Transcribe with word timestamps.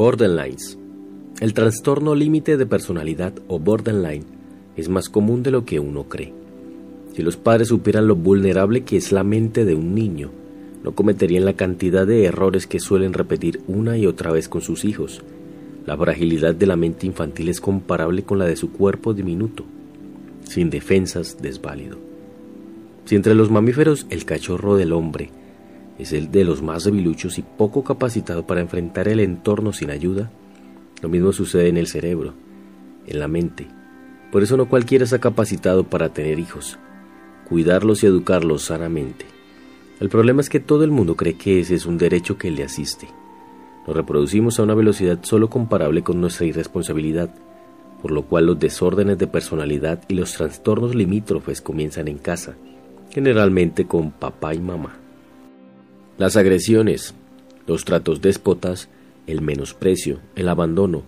Borderlines. 0.00 0.78
El 1.42 1.52
trastorno 1.52 2.14
límite 2.14 2.56
de 2.56 2.64
personalidad 2.64 3.34
o 3.48 3.58
borderline 3.58 4.24
es 4.74 4.88
más 4.88 5.10
común 5.10 5.42
de 5.42 5.50
lo 5.50 5.66
que 5.66 5.78
uno 5.78 6.04
cree. 6.04 6.32
Si 7.12 7.22
los 7.22 7.36
padres 7.36 7.68
supieran 7.68 8.08
lo 8.08 8.16
vulnerable 8.16 8.82
que 8.82 8.96
es 8.96 9.12
la 9.12 9.24
mente 9.24 9.66
de 9.66 9.74
un 9.74 9.94
niño, 9.94 10.30
no 10.82 10.94
cometerían 10.94 11.44
la 11.44 11.52
cantidad 11.52 12.06
de 12.06 12.24
errores 12.24 12.66
que 12.66 12.80
suelen 12.80 13.12
repetir 13.12 13.60
una 13.68 13.98
y 13.98 14.06
otra 14.06 14.32
vez 14.32 14.48
con 14.48 14.62
sus 14.62 14.86
hijos. 14.86 15.20
La 15.84 15.98
fragilidad 15.98 16.54
de 16.54 16.66
la 16.66 16.76
mente 16.76 17.06
infantil 17.06 17.50
es 17.50 17.60
comparable 17.60 18.22
con 18.22 18.38
la 18.38 18.46
de 18.46 18.56
su 18.56 18.72
cuerpo 18.72 19.12
diminuto, 19.12 19.66
sin 20.44 20.70
defensas, 20.70 21.42
desválido. 21.42 21.98
Si 23.04 23.16
entre 23.16 23.34
los 23.34 23.50
mamíferos 23.50 24.06
el 24.08 24.24
cachorro 24.24 24.76
del 24.76 24.94
hombre 24.94 25.30
es 26.00 26.14
el 26.14 26.30
de 26.30 26.44
los 26.44 26.62
más 26.62 26.84
debiluchos 26.84 27.38
y 27.38 27.42
poco 27.42 27.84
capacitado 27.84 28.46
para 28.46 28.62
enfrentar 28.62 29.06
el 29.06 29.20
entorno 29.20 29.72
sin 29.74 29.90
ayuda. 29.90 30.30
Lo 31.02 31.10
mismo 31.10 31.32
sucede 31.32 31.68
en 31.68 31.76
el 31.76 31.88
cerebro, 31.88 32.32
en 33.06 33.20
la 33.20 33.28
mente. 33.28 33.66
Por 34.32 34.42
eso 34.42 34.56
no 34.56 34.68
cualquiera 34.68 35.04
está 35.04 35.18
capacitado 35.18 35.84
para 35.84 36.08
tener 36.14 36.38
hijos, 36.38 36.78
cuidarlos 37.48 38.02
y 38.02 38.06
educarlos 38.06 38.62
sanamente. 38.64 39.26
El 40.00 40.08
problema 40.08 40.40
es 40.40 40.48
que 40.48 40.60
todo 40.60 40.84
el 40.84 40.90
mundo 40.90 41.16
cree 41.16 41.34
que 41.34 41.60
ese 41.60 41.74
es 41.74 41.84
un 41.84 41.98
derecho 41.98 42.38
que 42.38 42.50
le 42.50 42.64
asiste. 42.64 43.08
Nos 43.86 43.94
reproducimos 43.94 44.58
a 44.58 44.62
una 44.62 44.74
velocidad 44.74 45.18
solo 45.22 45.50
comparable 45.50 46.02
con 46.02 46.18
nuestra 46.18 46.46
irresponsabilidad, 46.46 47.28
por 48.00 48.10
lo 48.10 48.22
cual 48.22 48.46
los 48.46 48.58
desórdenes 48.58 49.18
de 49.18 49.26
personalidad 49.26 50.02
y 50.08 50.14
los 50.14 50.32
trastornos 50.32 50.94
limítrofes 50.94 51.60
comienzan 51.60 52.08
en 52.08 52.16
casa, 52.16 52.54
generalmente 53.10 53.86
con 53.86 54.12
papá 54.12 54.54
y 54.54 54.60
mamá. 54.60 54.99
Las 56.20 56.36
agresiones, 56.36 57.14
los 57.66 57.86
tratos 57.86 58.20
déspotas, 58.20 58.90
el 59.26 59.40
menosprecio, 59.40 60.18
el 60.36 60.50
abandono, 60.50 61.04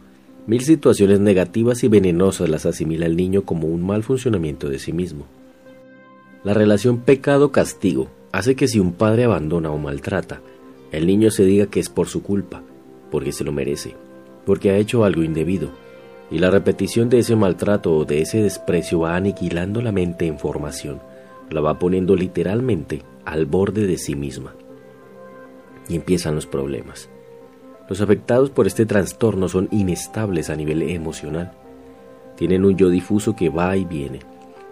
mil 0.47 0.63
situaciones 0.63 1.21
negativas 1.21 1.85
y 1.85 1.89
venenosas 1.89 2.49
las 2.49 2.65
asimila 2.65 3.05
el 3.05 3.15
niño 3.15 3.43
como 3.43 3.69
un 3.69 3.83
mal 3.83 4.05
funcionamiento 4.05 4.71
de 4.71 4.79
sí 4.79 4.95
mismo. 4.95 5.27
La 6.45 6.55
relación 6.55 7.01
pecado-castigo 7.01 8.09
hace 8.33 8.57
que 8.57 8.67
si 8.69 8.81
un 8.81 8.95
padre 8.95 9.25
abandona 9.25 9.71
o 9.71 9.77
maltrata, 9.77 10.41
el 10.93 11.07
niño 11.07 11.31
se 11.31 11.45
diga 11.45 11.67
que 11.67 11.81
es 11.81 11.91
por 11.91 12.09
su 12.09 12.23
culpa, 12.23 12.63
porque 13.11 13.33
se 13.33 13.45
lo 13.45 13.53
merece, 13.53 13.95
porque 14.47 14.71
ha 14.71 14.79
hecho 14.79 15.05
algo 15.05 15.23
indebido, 15.23 15.69
y 16.31 16.39
la 16.39 16.51
repetición 16.51 17.11
de 17.11 17.19
ese 17.19 17.37
maltrato 17.37 17.95
o 17.95 18.07
de 18.07 18.23
ese 18.23 18.43
desprecio 18.43 19.01
va 19.01 19.15
aniquilando 19.15 19.83
la 19.83 19.93
mente 19.93 20.27
en 20.27 20.39
formación, 20.39 21.03
la 21.51 21.61
va 21.61 21.79
poniendo 21.79 22.17
literalmente 22.17 23.03
al 23.27 23.45
borde 23.45 23.87
de 23.87 23.99
sí 23.99 24.17
misma 24.17 24.55
empiezan 25.97 26.35
los 26.35 26.47
problemas. 26.47 27.09
Los 27.89 28.01
afectados 28.01 28.51
por 28.51 28.67
este 28.67 28.87
trastorno 28.87 29.48
son 29.48 29.69
inestables 29.71 30.51
a 30.51 30.57
nivel 30.57 30.83
emocional. 30.83 31.53
Tienen 32.37 32.65
un 32.65 32.77
yo 32.77 32.89
difuso 32.89 33.37
que 33.37 33.51
va 33.51 33.77
y 33.77 33.85
viene, 33.85 34.20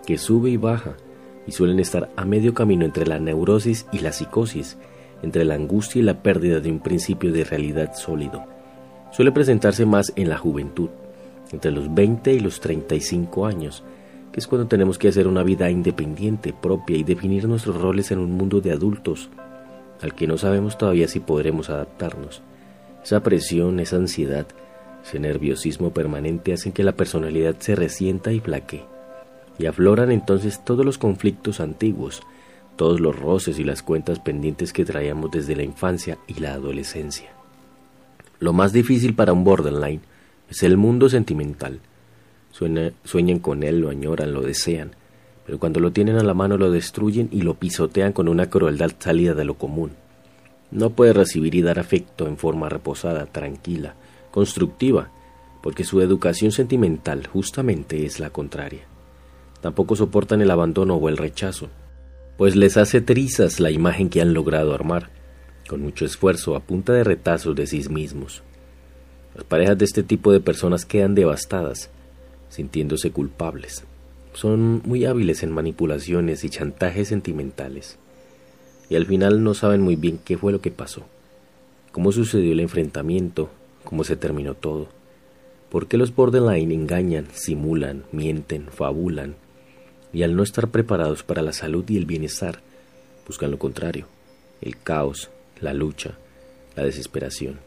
que 0.07 0.17
sube 0.17 0.51
y 0.51 0.57
baja, 0.57 0.97
y 1.47 1.53
suelen 1.53 1.81
estar 1.81 2.11
a 2.17 2.25
medio 2.25 2.55
camino 2.55 2.85
entre 2.85 3.07
la 3.07 3.19
neurosis 3.19 3.87
y 3.93 3.99
la 3.99 4.13
psicosis, 4.13 4.79
entre 5.23 5.45
la 5.45 5.55
angustia 5.55 6.01
y 6.01 6.03
la 6.03 6.23
pérdida 6.23 6.61
de 6.61 6.71
un 6.71 6.81
principio 6.81 7.33
de 7.33 7.45
realidad 7.45 7.95
sólido. 7.95 8.45
Suele 9.11 9.33
presentarse 9.33 9.85
más 9.85 10.13
en 10.17 10.29
la 10.29 10.39
juventud, 10.39 10.89
entre 11.53 11.73
los 11.73 11.93
20 11.93 12.33
y 12.33 12.41
los 12.41 12.61
35 12.61 13.47
años, 13.47 13.83
que 14.33 14.39
es 14.39 14.47
cuando 14.47 14.69
tenemos 14.69 14.97
que 14.97 15.09
hacer 15.09 15.27
una 15.27 15.43
vida 15.43 15.71
independiente, 15.71 16.53
propia 16.53 16.97
y 16.97 17.03
definir 17.03 17.49
nuestros 17.49 17.81
roles 17.81 18.13
en 18.13 18.21
un 18.21 18.33
mundo 18.33 18.61
de 18.61 18.73
adultos 18.73 19.29
al 20.03 20.15
que 20.15 20.27
no 20.27 20.39
sabemos 20.39 20.79
todavía 20.79 21.09
si 21.09 21.21
podremos 21.21 21.71
adaptarnos. 21.71 22.43
Esa 23.05 23.23
presión, 23.23 23.81
esa 23.81 23.97
ansiedad, 23.97 24.47
ese 25.05 25.19
nerviosismo 25.19 25.93
permanente 25.93 26.53
hacen 26.53 26.73
que 26.73 26.83
la 26.83 26.93
personalidad 26.93 27.57
se 27.59 27.75
resienta 27.75 28.33
y 28.33 28.41
flaquee. 28.41 28.85
Y 29.59 29.67
afloran 29.67 30.11
entonces 30.11 30.65
todos 30.65 30.85
los 30.85 30.99
conflictos 30.99 31.61
antiguos, 31.61 32.23
todos 32.77 33.01
los 33.01 33.19
roces 33.19 33.59
y 33.59 33.65
las 33.65 33.83
cuentas 33.83 34.21
pendientes 34.21 34.73
que 34.73 34.85
traíamos 34.85 35.31
desde 35.31 35.57
la 35.57 35.63
infancia 35.63 36.19
y 36.27 36.35
la 36.41 36.55
adolescencia. 36.55 37.31
Lo 38.39 38.55
más 38.55 38.73
difícil 38.73 39.15
para 39.15 39.35
un 39.35 39.45
borderline 39.45 40.01
es 40.49 40.63
el 40.63 40.77
mundo 40.77 41.09
sentimental. 41.09 41.81
sueñan 43.05 43.39
con 43.39 43.63
él, 43.63 43.81
lo 43.81 43.91
añoran, 43.91 44.33
lo 44.33 44.41
desean, 44.41 44.93
pero 45.51 45.59
cuando 45.59 45.81
lo 45.81 45.91
tienen 45.91 46.15
a 46.15 46.23
la 46.23 46.33
mano 46.33 46.57
lo 46.57 46.71
destruyen 46.71 47.29
y 47.33 47.43
lo 47.43 47.55
pisotean 47.55 48.13
con 48.13 48.29
una 48.29 48.49
crueldad 48.49 48.93
salida 49.01 49.35
de 49.35 49.45
lo 49.45 49.55
común. 49.55 49.91
No 50.71 50.91
puede 50.91 51.13
recibir 51.13 51.57
y 51.57 51.61
dar 51.61 51.81
afecto 51.81 52.29
en 52.29 52.37
forma 52.37 52.69
reposada, 52.69 53.27
tranquila, 53.27 53.97
constructiva, 54.31 55.11
porque 55.61 55.83
su 55.83 56.01
educación 56.03 56.53
sentimental 56.53 57.27
justamente 57.27 58.07
es 58.07 58.21
la 58.21 58.31
contraria. 58.31 58.83
Tampoco 59.61 59.97
soportan 59.97 60.41
el 60.41 60.53
abandono 60.53 60.95
o 60.95 61.09
el 61.09 61.17
rechazo, 61.17 61.69
pues 62.39 62.55
les 62.55 62.77
hace 62.77 63.01
trizas 63.01 63.59
la 63.59 63.73
imagen 63.73 64.09
que 64.09 64.21
han 64.21 64.33
logrado 64.33 64.73
armar, 64.73 65.11
con 65.69 65.83
mucho 65.83 66.05
esfuerzo 66.05 66.55
a 66.55 66.61
punta 66.61 66.93
de 66.93 67.03
retazos 67.03 67.57
de 67.57 67.67
sí 67.67 67.83
mismos. 67.89 68.45
Las 69.35 69.43
parejas 69.43 69.77
de 69.77 69.87
este 69.87 70.05
tipo 70.05 70.31
de 70.31 70.39
personas 70.39 70.87
quedan 70.87 71.17
devastadas, 71.17 71.91
sintiéndose 72.51 73.11
culpables, 73.11 73.85
son 74.41 74.81
muy 74.87 75.05
hábiles 75.05 75.43
en 75.43 75.53
manipulaciones 75.53 76.45
y 76.45 76.49
chantajes 76.49 77.09
sentimentales, 77.09 77.99
y 78.89 78.97
al 78.97 79.05
final 79.05 79.45
no 79.45 79.53
saben 79.53 79.83
muy 79.83 79.97
bien 79.97 80.19
qué 80.25 80.39
fue 80.39 80.51
lo 80.51 80.63
que 80.63 80.71
pasó, 80.71 81.05
cómo 81.93 82.11
sucedió 82.11 82.53
el 82.53 82.61
enfrentamiento, 82.61 83.51
cómo 83.85 84.03
se 84.03 84.17
terminó 84.17 84.55
todo, 84.55 84.89
por 85.69 85.89
qué 85.89 85.99
los 85.99 86.15
borderline 86.15 86.73
engañan, 86.73 87.27
simulan, 87.35 88.05
mienten, 88.13 88.69
fabulan, 88.69 89.35
y 90.11 90.23
al 90.23 90.35
no 90.35 90.43
estar 90.43 90.69
preparados 90.69 91.23
para 91.23 91.43
la 91.43 91.53
salud 91.53 91.85
y 91.91 91.99
el 91.99 92.07
bienestar, 92.07 92.61
buscan 93.27 93.51
lo 93.51 93.59
contrario, 93.59 94.07
el 94.63 94.79
caos, 94.79 95.29
la 95.61 95.75
lucha, 95.75 96.17
la 96.77 96.85
desesperación, 96.85 97.61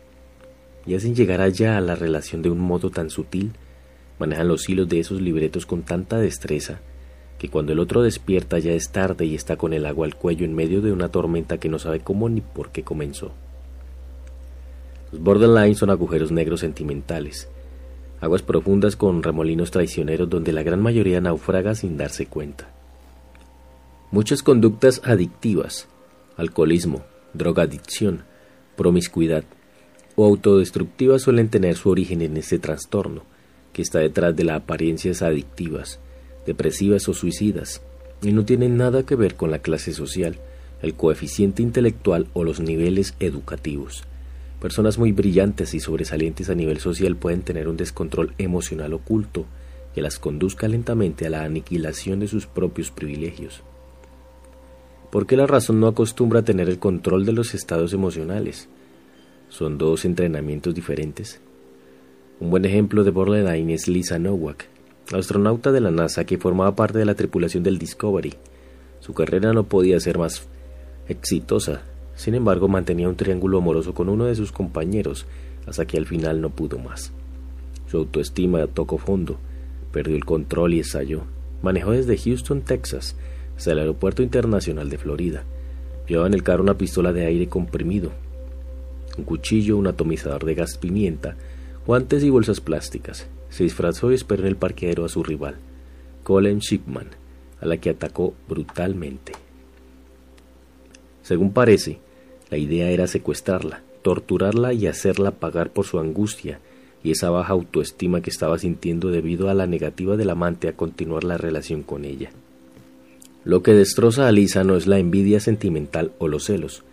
y 0.87 0.95
hacen 0.95 1.13
llegar 1.13 1.39
allá 1.39 1.77
a 1.77 1.81
la 1.81 1.93
relación 1.93 2.41
de 2.41 2.49
un 2.49 2.57
modo 2.57 2.89
tan 2.89 3.11
sutil 3.11 3.51
Manejan 4.19 4.47
los 4.47 4.67
hilos 4.69 4.87
de 4.89 4.99
esos 4.99 5.21
libretos 5.21 5.65
con 5.65 5.83
tanta 5.83 6.17
destreza 6.17 6.79
que 7.43 7.49
cuando 7.49 7.73
el 7.73 7.79
otro 7.79 8.01
despierta 8.01 8.57
ya 8.59 8.71
es 8.71 8.89
tarde 8.91 9.25
y 9.25 9.35
está 9.35 9.57
con 9.57 9.73
el 9.73 9.85
agua 9.85 10.05
al 10.05 10.15
cuello 10.15 10.45
en 10.45 10.55
medio 10.55 10.81
de 10.81 10.93
una 10.93 11.09
tormenta 11.09 11.57
que 11.57 11.67
no 11.67 11.77
sabe 11.77 11.99
cómo 11.99 12.29
ni 12.29 12.39
por 12.39 12.71
qué 12.71 12.83
comenzó. 12.83 13.33
Los 15.11 15.21
borderlines 15.21 15.77
son 15.77 15.89
agujeros 15.89 16.31
negros 16.31 16.61
sentimentales, 16.61 17.49
aguas 18.21 18.41
profundas 18.41 18.95
con 18.95 19.21
remolinos 19.21 19.71
traicioneros 19.71 20.29
donde 20.29 20.53
la 20.53 20.63
gran 20.63 20.81
mayoría 20.81 21.19
naufraga 21.19 21.75
sin 21.75 21.97
darse 21.97 22.27
cuenta. 22.27 22.71
Muchas 24.11 24.41
conductas 24.41 25.01
adictivas, 25.03 25.89
alcoholismo, 26.37 27.03
drogadicción, 27.33 28.23
promiscuidad 28.77 29.43
o 30.15 30.25
autodestructivas 30.25 31.23
suelen 31.23 31.49
tener 31.49 31.75
su 31.75 31.89
origen 31.89 32.21
en 32.21 32.37
este 32.37 32.57
trastorno, 32.57 33.23
que 33.73 33.81
está 33.81 33.99
detrás 33.99 34.35
de 34.35 34.45
las 34.45 34.57
apariencias 34.57 35.21
adictivas, 35.21 35.99
depresivas 36.45 37.09
o 37.09 37.13
suicidas, 37.13 37.81
y 38.21 38.31
no 38.31 38.45
tienen 38.45 38.77
nada 38.77 39.03
que 39.03 39.15
ver 39.15 39.35
con 39.35 39.51
la 39.51 39.59
clase 39.59 39.91
social, 39.91 40.37
el 40.81 40.93
coeficiente 40.93 41.61
intelectual 41.61 42.27
o 42.33 42.43
los 42.43 42.59
niveles 42.59 43.15
educativos. 43.19 44.03
Personas 44.61 44.97
muy 44.97 45.11
brillantes 45.11 45.73
y 45.73 45.79
sobresalientes 45.79 46.49
a 46.49 46.55
nivel 46.55 46.79
social 46.79 47.17
pueden 47.17 47.41
tener 47.41 47.67
un 47.67 47.75
descontrol 47.75 48.33
emocional 48.37 48.93
oculto 48.93 49.45
que 49.93 50.01
las 50.01 50.19
conduzca 50.19 50.67
lentamente 50.67 51.27
a 51.27 51.29
la 51.29 51.43
aniquilación 51.43 52.19
de 52.19 52.27
sus 52.27 52.47
propios 52.47 52.91
privilegios. 52.91 53.61
¿Por 55.11 55.27
qué 55.27 55.37
la 55.37 55.47
razón 55.47 55.79
no 55.79 55.87
acostumbra 55.87 56.39
a 56.39 56.45
tener 56.45 56.69
el 56.69 56.79
control 56.79 57.25
de 57.25 57.33
los 57.33 57.53
estados 57.53 57.93
emocionales? 57.93 58.67
¿Son 59.49 59.77
dos 59.77 60.05
entrenamientos 60.05 60.73
diferentes? 60.73 61.39
Un 62.43 62.49
buen 62.49 62.65
ejemplo 62.65 63.05
de 63.05 63.11
borderline 63.11 63.69
es 63.69 63.87
Lisa 63.87 64.19
Nowak, 64.19 64.67
astronauta 65.13 65.71
de 65.71 65.79
la 65.79 65.91
NASA 65.91 66.25
que 66.25 66.37
formaba 66.37 66.75
parte 66.75 66.97
de 66.97 67.05
la 67.05 67.15
tripulación 67.15 67.63
del 67.63 67.77
Discovery. 67.77 68.33
Su 68.99 69.13
carrera 69.13 69.53
no 69.53 69.63
podía 69.63 69.97
ser 70.01 70.17
más 70.17 70.45
exitosa, 71.07 71.83
sin 72.15 72.35
embargo 72.35 72.67
mantenía 72.67 73.07
un 73.07 73.15
triángulo 73.15 73.59
amoroso 73.59 73.93
con 73.93 74.09
uno 74.09 74.25
de 74.25 74.35
sus 74.35 74.51
compañeros 74.51 75.25
hasta 75.67 75.85
que 75.85 75.95
al 75.95 76.05
final 76.05 76.41
no 76.41 76.49
pudo 76.49 76.79
más. 76.79 77.13
Su 77.87 77.99
autoestima 77.99 78.67
tocó 78.67 78.97
fondo, 78.97 79.37
perdió 79.93 80.17
el 80.17 80.25
control 80.25 80.73
y 80.73 80.81
estalló. 80.81 81.21
Manejó 81.61 81.91
desde 81.91 82.17
Houston, 82.17 82.59
Texas, 82.59 83.15
hasta 83.55 83.71
el 83.71 83.79
aeropuerto 83.79 84.21
internacional 84.21 84.89
de 84.89 84.97
Florida. 84.97 85.45
Llevaba 86.09 86.27
en 86.27 86.33
el 86.33 86.43
carro 86.43 86.63
una 86.63 86.77
pistola 86.77 87.13
de 87.13 87.25
aire 87.25 87.47
comprimido, 87.47 88.11
un 89.17 89.23
cuchillo, 89.23 89.77
un 89.77 89.87
atomizador 89.87 90.43
de 90.43 90.55
gas 90.55 90.77
pimienta, 90.77 91.37
guantes 91.85 92.23
y 92.23 92.29
bolsas 92.29 92.61
plásticas. 92.61 93.27
Se 93.49 93.63
disfrazó 93.63 94.11
y 94.11 94.15
esperó 94.15 94.43
en 94.43 94.47
el 94.49 94.55
parqueadero 94.55 95.05
a 95.05 95.09
su 95.09 95.23
rival, 95.23 95.55
Colin 96.23 96.59
Shipman, 96.59 97.09
a 97.61 97.65
la 97.65 97.77
que 97.77 97.91
atacó 97.91 98.33
brutalmente. 98.49 99.33
Según 101.21 101.53
parece, 101.53 101.99
la 102.49 102.57
idea 102.57 102.89
era 102.89 103.07
secuestrarla, 103.07 103.81
torturarla 104.01 104.73
y 104.73 104.87
hacerla 104.87 105.31
pagar 105.31 105.71
por 105.71 105.85
su 105.85 105.99
angustia 105.99 106.59
y 107.03 107.11
esa 107.11 107.29
baja 107.29 107.53
autoestima 107.53 108.21
que 108.21 108.29
estaba 108.29 108.57
sintiendo 108.57 109.11
debido 109.11 109.49
a 109.49 109.53
la 109.53 109.67
negativa 109.67 110.17
del 110.17 110.29
amante 110.29 110.67
a 110.67 110.75
continuar 110.75 111.23
la 111.23 111.37
relación 111.37 111.83
con 111.83 112.05
ella. 112.05 112.31
Lo 113.43 113.61
que 113.61 113.73
destroza 113.73 114.27
a 114.27 114.31
Lisa 114.31 114.63
no 114.63 114.77
es 114.77 114.87
la 114.87 114.99
envidia 114.99 115.41
sentimental 115.41 116.13
o 116.17 116.29
los 116.29 116.45
celos, 116.45 116.83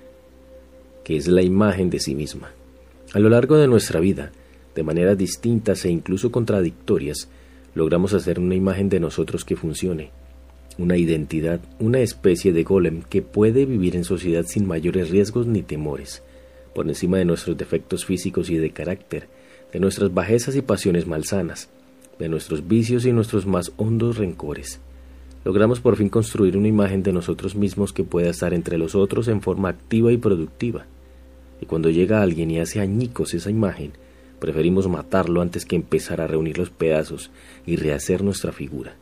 que 1.05 1.17
es 1.17 1.29
la 1.29 1.43
imagen 1.43 1.91
de 1.91 2.01
sí 2.01 2.15
misma. 2.15 2.51
A 3.13 3.21
lo 3.21 3.29
largo 3.29 3.57
de 3.57 3.69
nuestra 3.69 4.01
vida, 4.01 4.33
de 4.75 4.83
maneras 4.83 5.19
distintas 5.19 5.85
e 5.85 5.91
incluso 5.91 6.31
contradictorias, 6.31 7.29
logramos 7.75 8.15
hacer 8.15 8.39
una 8.39 8.55
imagen 8.55 8.89
de 8.89 9.01
nosotros 9.01 9.45
que 9.45 9.57
funcione, 9.57 10.11
una 10.79 10.97
identidad, 10.97 11.61
una 11.79 12.01
especie 12.01 12.53
de 12.53 12.63
golem 12.63 13.03
que 13.03 13.23
puede 13.23 13.67
vivir 13.67 13.97
en 13.97 14.05
sociedad 14.05 14.45
sin 14.47 14.67
mayores 14.67 15.11
riesgos 15.11 15.47
ni 15.47 15.63
temores, 15.63 16.23
por 16.75 16.89
encima 16.89 17.19
de 17.19 17.25
nuestros 17.25 17.57
defectos 17.57 18.05
físicos 18.05 18.51
y 18.51 18.57
de 18.57 18.71
carácter, 18.71 19.29
de 19.73 19.81
nuestras 19.81 20.13
bajezas 20.13 20.57
y 20.57 20.63
pasiones 20.63 21.07
malsanas, 21.07 21.69
de 22.19 22.29
nuestros 22.29 22.67
vicios 22.67 23.07
y 23.07 23.13
nuestros 23.13 23.47
más 23.47 23.73
hondos 23.77 24.19
rencores 24.19 24.81
logramos 25.45 25.81
por 25.81 25.97
fin 25.97 26.09
construir 26.09 26.57
una 26.57 26.69
imagen 26.69 27.03
de 27.03 27.13
nosotros 27.13 27.55
mismos 27.55 27.93
que 27.93 28.05
pueda 28.05 28.31
estar 28.31 28.53
entre 28.53 28.79
los 28.79 28.95
otros 28.95 29.29
en 29.29 29.41
forma 29.41 29.71
activa 29.71 30.13
y 30.13 30.17
productiva. 30.17 30.87
Y 31.61 31.67
cuando 31.67 31.91
llega 31.91 32.23
alguien 32.23 32.51
y 32.51 32.59
hace 32.59 32.81
añicos 32.81 33.35
esa 33.35 33.51
imagen, 33.51 33.93
preferimos 34.41 34.89
matarlo 34.89 35.43
antes 35.43 35.65
que 35.65 35.77
empezar 35.77 36.21
a 36.21 36.27
reunir 36.27 36.59
los 36.59 36.71
pedazos 36.71 37.31
y 37.67 37.77
rehacer 37.77 38.25
nuestra 38.25 38.53
figura. 38.53 38.97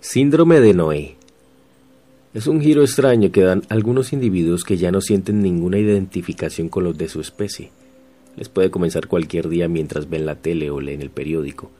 Síndrome 0.00 0.60
de 0.60 0.72
Noé. 0.72 1.16
Es 2.32 2.46
un 2.46 2.60
giro 2.60 2.82
extraño 2.82 3.32
que 3.32 3.42
dan 3.42 3.62
algunos 3.68 4.12
individuos 4.12 4.64
que 4.64 4.76
ya 4.76 4.90
no 4.90 5.00
sienten 5.00 5.42
ninguna 5.42 5.78
identificación 5.78 6.68
con 6.68 6.84
los 6.84 6.96
de 6.96 7.08
su 7.08 7.20
especie. 7.20 7.70
Les 8.36 8.48
puede 8.48 8.70
comenzar 8.70 9.08
cualquier 9.08 9.48
día 9.48 9.68
mientras 9.68 10.08
ven 10.08 10.26
la 10.26 10.36
tele 10.36 10.70
o 10.70 10.80
leen 10.80 11.02
el 11.02 11.10
periódico 11.10 11.70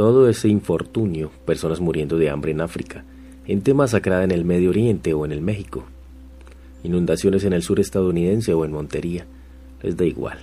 todo 0.00 0.30
ese 0.30 0.48
infortunio, 0.48 1.30
personas 1.44 1.78
muriendo 1.78 2.16
de 2.16 2.30
hambre 2.30 2.52
en 2.52 2.62
África, 2.62 3.04
gente 3.44 3.74
masacrada 3.74 4.24
en 4.24 4.30
el 4.30 4.46
Medio 4.46 4.70
Oriente 4.70 5.12
o 5.12 5.26
en 5.26 5.32
el 5.32 5.42
México, 5.42 5.84
inundaciones 6.82 7.44
en 7.44 7.52
el 7.52 7.62
sur 7.62 7.80
estadounidense 7.80 8.54
o 8.54 8.64
en 8.64 8.72
Montería, 8.72 9.26
les 9.82 9.98
da 9.98 10.06
igual, 10.06 10.38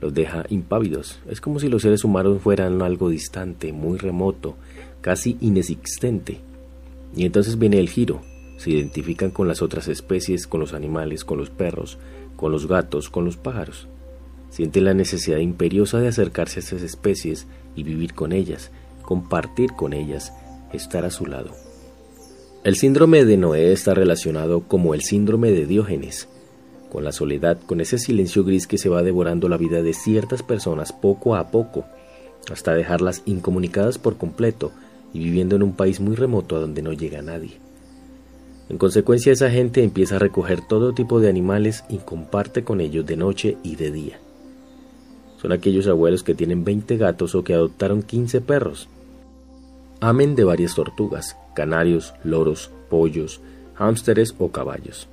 los 0.00 0.14
deja 0.14 0.44
impávidos. 0.48 1.20
Es 1.28 1.40
como 1.40 1.60
si 1.60 1.68
los 1.68 1.82
seres 1.82 2.04
humanos 2.04 2.40
fueran 2.42 2.82
algo 2.82 3.08
distante, 3.08 3.72
muy 3.72 3.98
remoto, 3.98 4.56
casi 5.00 5.36
inexistente. 5.40 6.40
Y 7.14 7.26
entonces 7.26 7.58
viene 7.58 7.78
el 7.78 7.88
giro, 7.88 8.20
se 8.56 8.70
identifican 8.70 9.30
con 9.30 9.48
las 9.48 9.62
otras 9.62 9.88
especies, 9.88 10.46
con 10.46 10.60
los 10.60 10.74
animales, 10.74 11.24
con 11.24 11.38
los 11.38 11.50
perros, 11.50 11.98
con 12.36 12.52
los 12.52 12.66
gatos, 12.66 13.10
con 13.10 13.24
los 13.24 13.36
pájaros. 13.36 13.88
Sienten 14.50 14.84
la 14.84 14.94
necesidad 14.94 15.38
imperiosa 15.38 15.98
de 15.98 16.08
acercarse 16.08 16.58
a 16.58 16.62
esas 16.62 16.82
especies 16.82 17.46
y 17.76 17.82
vivir 17.82 18.14
con 18.14 18.32
ellas, 18.32 18.70
compartir 19.02 19.72
con 19.72 19.92
ellas, 19.92 20.32
estar 20.72 21.04
a 21.04 21.10
su 21.10 21.26
lado. 21.26 21.50
El 22.62 22.76
síndrome 22.76 23.24
de 23.24 23.36
Noé 23.36 23.72
está 23.72 23.94
relacionado 23.94 24.60
como 24.60 24.92
el 24.92 25.02
síndrome 25.02 25.50
de 25.50 25.66
Diógenes, 25.66 26.28
con 26.90 27.04
la 27.04 27.12
soledad, 27.12 27.58
con 27.64 27.80
ese 27.80 27.98
silencio 27.98 28.44
gris 28.44 28.66
que 28.66 28.76
se 28.76 28.90
va 28.90 29.02
devorando 29.02 29.48
la 29.48 29.56
vida 29.56 29.82
de 29.82 29.94
ciertas 29.94 30.42
personas 30.42 30.92
poco 30.92 31.36
a 31.36 31.50
poco, 31.50 31.86
hasta 32.50 32.74
dejarlas 32.74 33.22
incomunicadas 33.24 33.96
por 33.96 34.18
completo 34.18 34.72
y 35.14 35.20
viviendo 35.20 35.56
en 35.56 35.62
un 35.62 35.72
país 35.72 36.00
muy 36.00 36.16
remoto 36.16 36.56
a 36.56 36.60
donde 36.60 36.82
no 36.82 36.92
llega 36.92 37.22
nadie. 37.22 37.52
En 38.68 38.76
consecuencia, 38.76 39.32
esa 39.32 39.50
gente 39.50 39.82
empieza 39.82 40.16
a 40.16 40.20
recoger 40.20 40.60
todo 40.66 40.92
tipo 40.92 41.20
de 41.20 41.28
animales 41.28 41.84
y 41.88 41.98
comparte 41.98 42.64
con 42.64 42.80
ellos 42.80 43.06
de 43.06 43.16
noche 43.16 43.56
y 43.62 43.76
de 43.76 43.90
día. 43.90 44.18
Son 45.40 45.52
aquellos 45.52 45.86
abuelos 45.86 46.22
que 46.22 46.34
tienen 46.34 46.64
20 46.64 46.98
gatos 46.98 47.34
o 47.34 47.42
que 47.42 47.54
adoptaron 47.54 48.02
15 48.02 48.42
perros 48.42 48.88
amen 50.00 50.34
de 50.34 50.44
varias 50.44 50.74
tortugas, 50.74 51.36
canarios, 51.54 52.14
loros, 52.24 52.70
pollos, 52.88 53.40
hámsteres 53.76 54.34
o 54.38 54.50
caballos. 54.50 55.08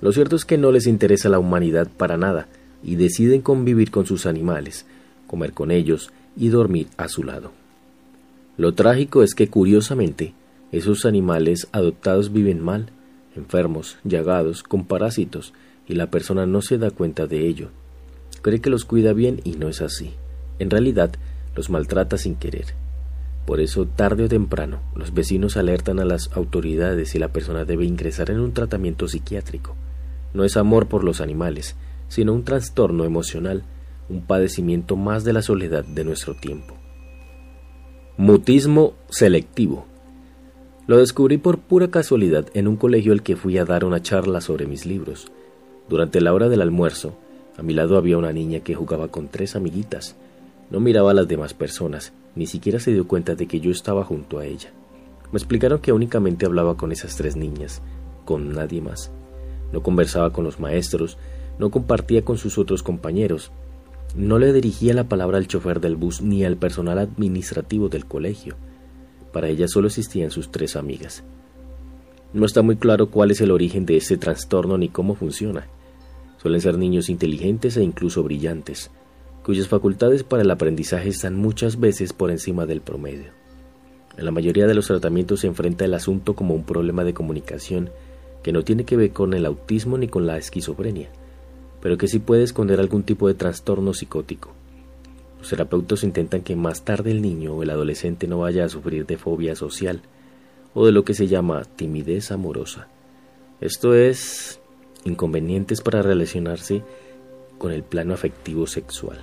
Lo 0.00 0.12
cierto 0.12 0.36
es 0.36 0.44
que 0.44 0.58
no 0.58 0.70
les 0.70 0.86
interesa 0.86 1.28
la 1.28 1.38
humanidad 1.38 1.88
para 1.88 2.16
nada 2.16 2.48
y 2.82 2.96
deciden 2.96 3.42
convivir 3.42 3.90
con 3.90 4.06
sus 4.06 4.26
animales, 4.26 4.86
comer 5.26 5.52
con 5.52 5.70
ellos 5.70 6.10
y 6.36 6.48
dormir 6.48 6.88
a 6.96 7.08
su 7.08 7.24
lado. 7.24 7.52
Lo 8.56 8.74
trágico 8.74 9.22
es 9.22 9.34
que 9.34 9.48
curiosamente 9.48 10.34
esos 10.72 11.04
animales 11.04 11.68
adoptados 11.72 12.32
viven 12.32 12.62
mal, 12.62 12.90
enfermos, 13.34 13.98
llagados, 14.04 14.62
con 14.62 14.84
parásitos, 14.84 15.54
y 15.86 15.94
la 15.94 16.10
persona 16.10 16.46
no 16.46 16.60
se 16.60 16.76
da 16.76 16.90
cuenta 16.90 17.26
de 17.26 17.46
ello. 17.46 17.70
Cree 18.42 18.60
que 18.60 18.70
los 18.70 18.84
cuida 18.84 19.12
bien 19.12 19.40
y 19.44 19.52
no 19.52 19.68
es 19.68 19.80
así. 19.80 20.12
En 20.58 20.70
realidad, 20.70 21.12
los 21.56 21.70
maltrata 21.70 22.18
sin 22.18 22.34
querer. 22.34 22.66
Por 23.46 23.60
eso, 23.60 23.86
tarde 23.86 24.24
o 24.24 24.28
temprano, 24.28 24.80
los 24.94 25.14
vecinos 25.14 25.56
alertan 25.56 25.98
a 25.98 26.04
las 26.04 26.30
autoridades 26.32 27.14
y 27.14 27.18
la 27.18 27.28
persona 27.28 27.64
debe 27.64 27.86
ingresar 27.86 28.30
en 28.30 28.40
un 28.40 28.52
tratamiento 28.52 29.08
psiquiátrico. 29.08 29.74
No 30.34 30.44
es 30.44 30.56
amor 30.56 30.86
por 30.86 31.04
los 31.04 31.20
animales, 31.20 31.76
sino 32.08 32.32
un 32.32 32.44
trastorno 32.44 33.04
emocional, 33.04 33.64
un 34.08 34.22
padecimiento 34.22 34.96
más 34.96 35.24
de 35.24 35.32
la 35.32 35.42
soledad 35.42 35.84
de 35.84 36.04
nuestro 36.04 36.34
tiempo. 36.34 36.74
Mutismo 38.16 38.94
selectivo. 39.08 39.86
Lo 40.86 40.96
descubrí 40.96 41.38
por 41.38 41.58
pura 41.58 41.88
casualidad 41.88 42.46
en 42.54 42.66
un 42.66 42.76
colegio 42.76 43.12
al 43.12 43.22
que 43.22 43.36
fui 43.36 43.58
a 43.58 43.64
dar 43.64 43.84
una 43.84 44.02
charla 44.02 44.40
sobre 44.40 44.66
mis 44.66 44.86
libros. 44.86 45.30
Durante 45.88 46.20
la 46.20 46.32
hora 46.32 46.48
del 46.48 46.62
almuerzo, 46.62 47.14
a 47.56 47.62
mi 47.62 47.74
lado 47.74 47.96
había 47.96 48.18
una 48.18 48.32
niña 48.32 48.60
que 48.60 48.74
jugaba 48.74 49.08
con 49.08 49.28
tres 49.28 49.54
amiguitas. 49.54 50.16
No 50.70 50.80
miraba 50.80 51.10
a 51.10 51.14
las 51.14 51.28
demás 51.28 51.54
personas, 51.54 52.12
ni 52.34 52.46
siquiera 52.46 52.80
se 52.80 52.92
dio 52.92 53.06
cuenta 53.06 53.34
de 53.34 53.46
que 53.46 53.60
yo 53.60 53.70
estaba 53.70 54.04
junto 54.04 54.38
a 54.38 54.46
ella. 54.46 54.70
Me 55.30 55.38
explicaron 55.38 55.80
que 55.80 55.92
únicamente 55.92 56.46
hablaba 56.46 56.76
con 56.76 56.90
esas 56.92 57.16
tres 57.16 57.36
niñas, 57.36 57.82
con 58.24 58.52
nadie 58.52 58.80
más. 58.80 59.10
No 59.72 59.82
conversaba 59.82 60.32
con 60.32 60.44
los 60.44 60.60
maestros, 60.60 61.18
no 61.58 61.70
compartía 61.70 62.24
con 62.24 62.38
sus 62.38 62.58
otros 62.58 62.82
compañeros, 62.82 63.50
no 64.16 64.38
le 64.38 64.52
dirigía 64.52 64.94
la 64.94 65.04
palabra 65.04 65.38
al 65.38 65.46
chofer 65.46 65.80
del 65.80 65.96
bus 65.96 66.22
ni 66.22 66.44
al 66.44 66.56
personal 66.56 66.98
administrativo 66.98 67.88
del 67.88 68.06
colegio. 68.06 68.56
Para 69.32 69.48
ella 69.48 69.68
solo 69.68 69.88
existían 69.88 70.30
sus 70.30 70.50
tres 70.50 70.76
amigas. 70.76 71.24
No 72.32 72.46
está 72.46 72.62
muy 72.62 72.76
claro 72.76 73.10
cuál 73.10 73.30
es 73.30 73.40
el 73.40 73.50
origen 73.50 73.84
de 73.86 73.96
este 73.96 74.16
trastorno 74.16 74.78
ni 74.78 74.88
cómo 74.88 75.14
funciona. 75.14 75.66
Suelen 76.38 76.60
ser 76.60 76.78
niños 76.78 77.08
inteligentes 77.08 77.76
e 77.76 77.82
incluso 77.82 78.22
brillantes, 78.22 78.90
cuyas 79.42 79.68
facultades 79.68 80.24
para 80.24 80.42
el 80.42 80.50
aprendizaje 80.50 81.08
están 81.10 81.36
muchas 81.36 81.78
veces 81.78 82.12
por 82.12 82.30
encima 82.30 82.64
del 82.64 82.80
promedio. 82.80 83.32
En 84.16 84.24
la 84.24 84.30
mayoría 84.30 84.66
de 84.66 84.74
los 84.74 84.86
tratamientos 84.86 85.40
se 85.40 85.46
enfrenta 85.46 85.84
el 85.84 85.94
asunto 85.94 86.34
como 86.34 86.54
un 86.54 86.64
problema 86.64 87.04
de 87.04 87.14
comunicación 87.14 87.90
que 88.42 88.52
no 88.52 88.62
tiene 88.62 88.84
que 88.84 88.96
ver 88.96 89.12
con 89.12 89.34
el 89.34 89.46
autismo 89.46 89.98
ni 89.98 90.08
con 90.08 90.26
la 90.26 90.36
esquizofrenia, 90.36 91.10
pero 91.80 91.98
que 91.98 92.08
sí 92.08 92.18
puede 92.18 92.42
esconder 92.42 92.80
algún 92.80 93.02
tipo 93.02 93.28
de 93.28 93.34
trastorno 93.34 93.94
psicótico. 93.94 94.50
Los 95.38 95.50
terapeutas 95.50 96.02
intentan 96.02 96.42
que 96.42 96.56
más 96.56 96.84
tarde 96.84 97.10
el 97.10 97.22
niño 97.22 97.54
o 97.54 97.62
el 97.62 97.70
adolescente 97.70 98.26
no 98.26 98.40
vaya 98.40 98.64
a 98.64 98.68
sufrir 98.68 99.06
de 99.06 99.18
fobia 99.18 99.54
social 99.54 100.02
o 100.74 100.86
de 100.86 100.92
lo 100.92 101.04
que 101.04 101.14
se 101.14 101.28
llama 101.28 101.62
timidez 101.64 102.30
amorosa. 102.32 102.88
Esto 103.60 103.94
es 103.94 104.60
inconvenientes 105.04 105.80
para 105.80 106.02
relacionarse 106.02 106.82
con 107.58 107.72
el 107.72 107.82
plano 107.82 108.14
afectivo 108.14 108.66
sexual. 108.66 109.18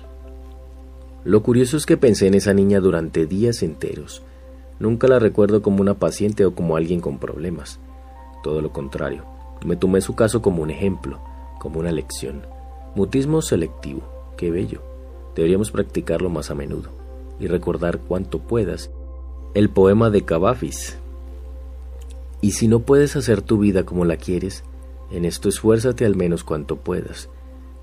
Lo 1.24 1.42
curioso 1.42 1.76
es 1.76 1.86
que 1.86 1.96
pensé 1.96 2.26
en 2.28 2.34
esa 2.34 2.54
niña 2.54 2.80
durante 2.80 3.26
días 3.26 3.62
enteros. 3.62 4.22
Nunca 4.78 5.08
la 5.08 5.18
recuerdo 5.18 5.62
como 5.62 5.80
una 5.80 5.94
paciente 5.94 6.44
o 6.44 6.54
como 6.54 6.76
alguien 6.76 7.00
con 7.00 7.18
problemas. 7.18 7.80
Todo 8.42 8.60
lo 8.60 8.72
contrario, 8.72 9.24
me 9.64 9.76
tomé 9.76 10.00
su 10.00 10.14
caso 10.14 10.42
como 10.42 10.62
un 10.62 10.70
ejemplo, 10.70 11.18
como 11.58 11.80
una 11.80 11.92
lección. 11.92 12.42
Mutismo 12.94 13.42
selectivo, 13.42 14.02
qué 14.36 14.50
bello. 14.50 14.82
Deberíamos 15.34 15.70
practicarlo 15.70 16.30
más 16.30 16.50
a 16.50 16.54
menudo 16.54 16.90
y 17.38 17.46
recordar 17.46 17.98
cuanto 17.98 18.38
puedas 18.38 18.90
el 19.54 19.68
poema 19.68 20.10
de 20.10 20.24
Cavafis. 20.24 20.98
Y 22.40 22.52
si 22.52 22.68
no 22.68 22.80
puedes 22.80 23.16
hacer 23.16 23.42
tu 23.42 23.58
vida 23.58 23.84
como 23.84 24.04
la 24.04 24.16
quieres, 24.16 24.64
en 25.10 25.24
esto 25.24 25.48
esfuérzate 25.48 26.04
al 26.04 26.16
menos 26.16 26.44
cuanto 26.44 26.76
puedas. 26.76 27.28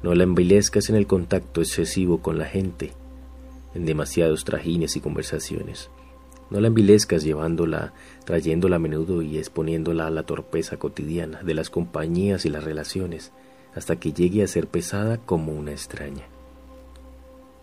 No 0.02 0.14
la 0.16 0.24
envilezcas 0.24 0.90
en 0.90 0.96
el 0.96 1.08
contacto 1.08 1.62
excesivo 1.62 2.22
con 2.22 2.38
la 2.38 2.46
gente 2.46 2.94
en 3.74 3.86
demasiados 3.86 4.44
trajines 4.46 4.96
y 4.96 5.02
conversaciones. 5.02 5.90
No 6.54 6.62
la 6.62 6.68
envilezcas 6.68 7.24
llevándola, 7.24 7.94
trayéndola 8.26 8.76
a 8.76 8.80
menudo 8.80 9.24
y 9.24 9.40
exponiéndola 9.40 10.06
a 10.06 10.12
la 10.12 10.22
torpeza 10.22 10.78
cotidiana 10.78 11.42
de 11.42 11.56
las 11.56 11.72
compañías 11.72 12.46
y 12.46 12.50
las 12.50 12.64
relaciones, 12.64 13.32
hasta 13.74 13.96
que 13.96 14.14
llegue 14.14 14.44
a 14.44 14.48
ser 14.48 14.68
pesada 14.68 15.18
como 15.18 15.52
una 15.52 15.72
extraña. 15.72 16.28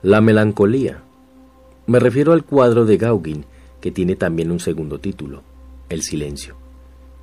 La 0.03 0.21
melancolía. 0.21 1.05
Me 1.87 2.01
refiero 2.01 2.33
al 2.33 2.45
cuadro 2.45 2.85
de 2.85 2.97
Gauguin, 2.97 3.45
que 3.81 3.93
tiene 3.93 4.17
también 4.17 4.51
un 4.51 4.59
segundo 4.59 4.99
título, 4.99 5.45
El 5.89 6.03
silencio. 6.03 6.57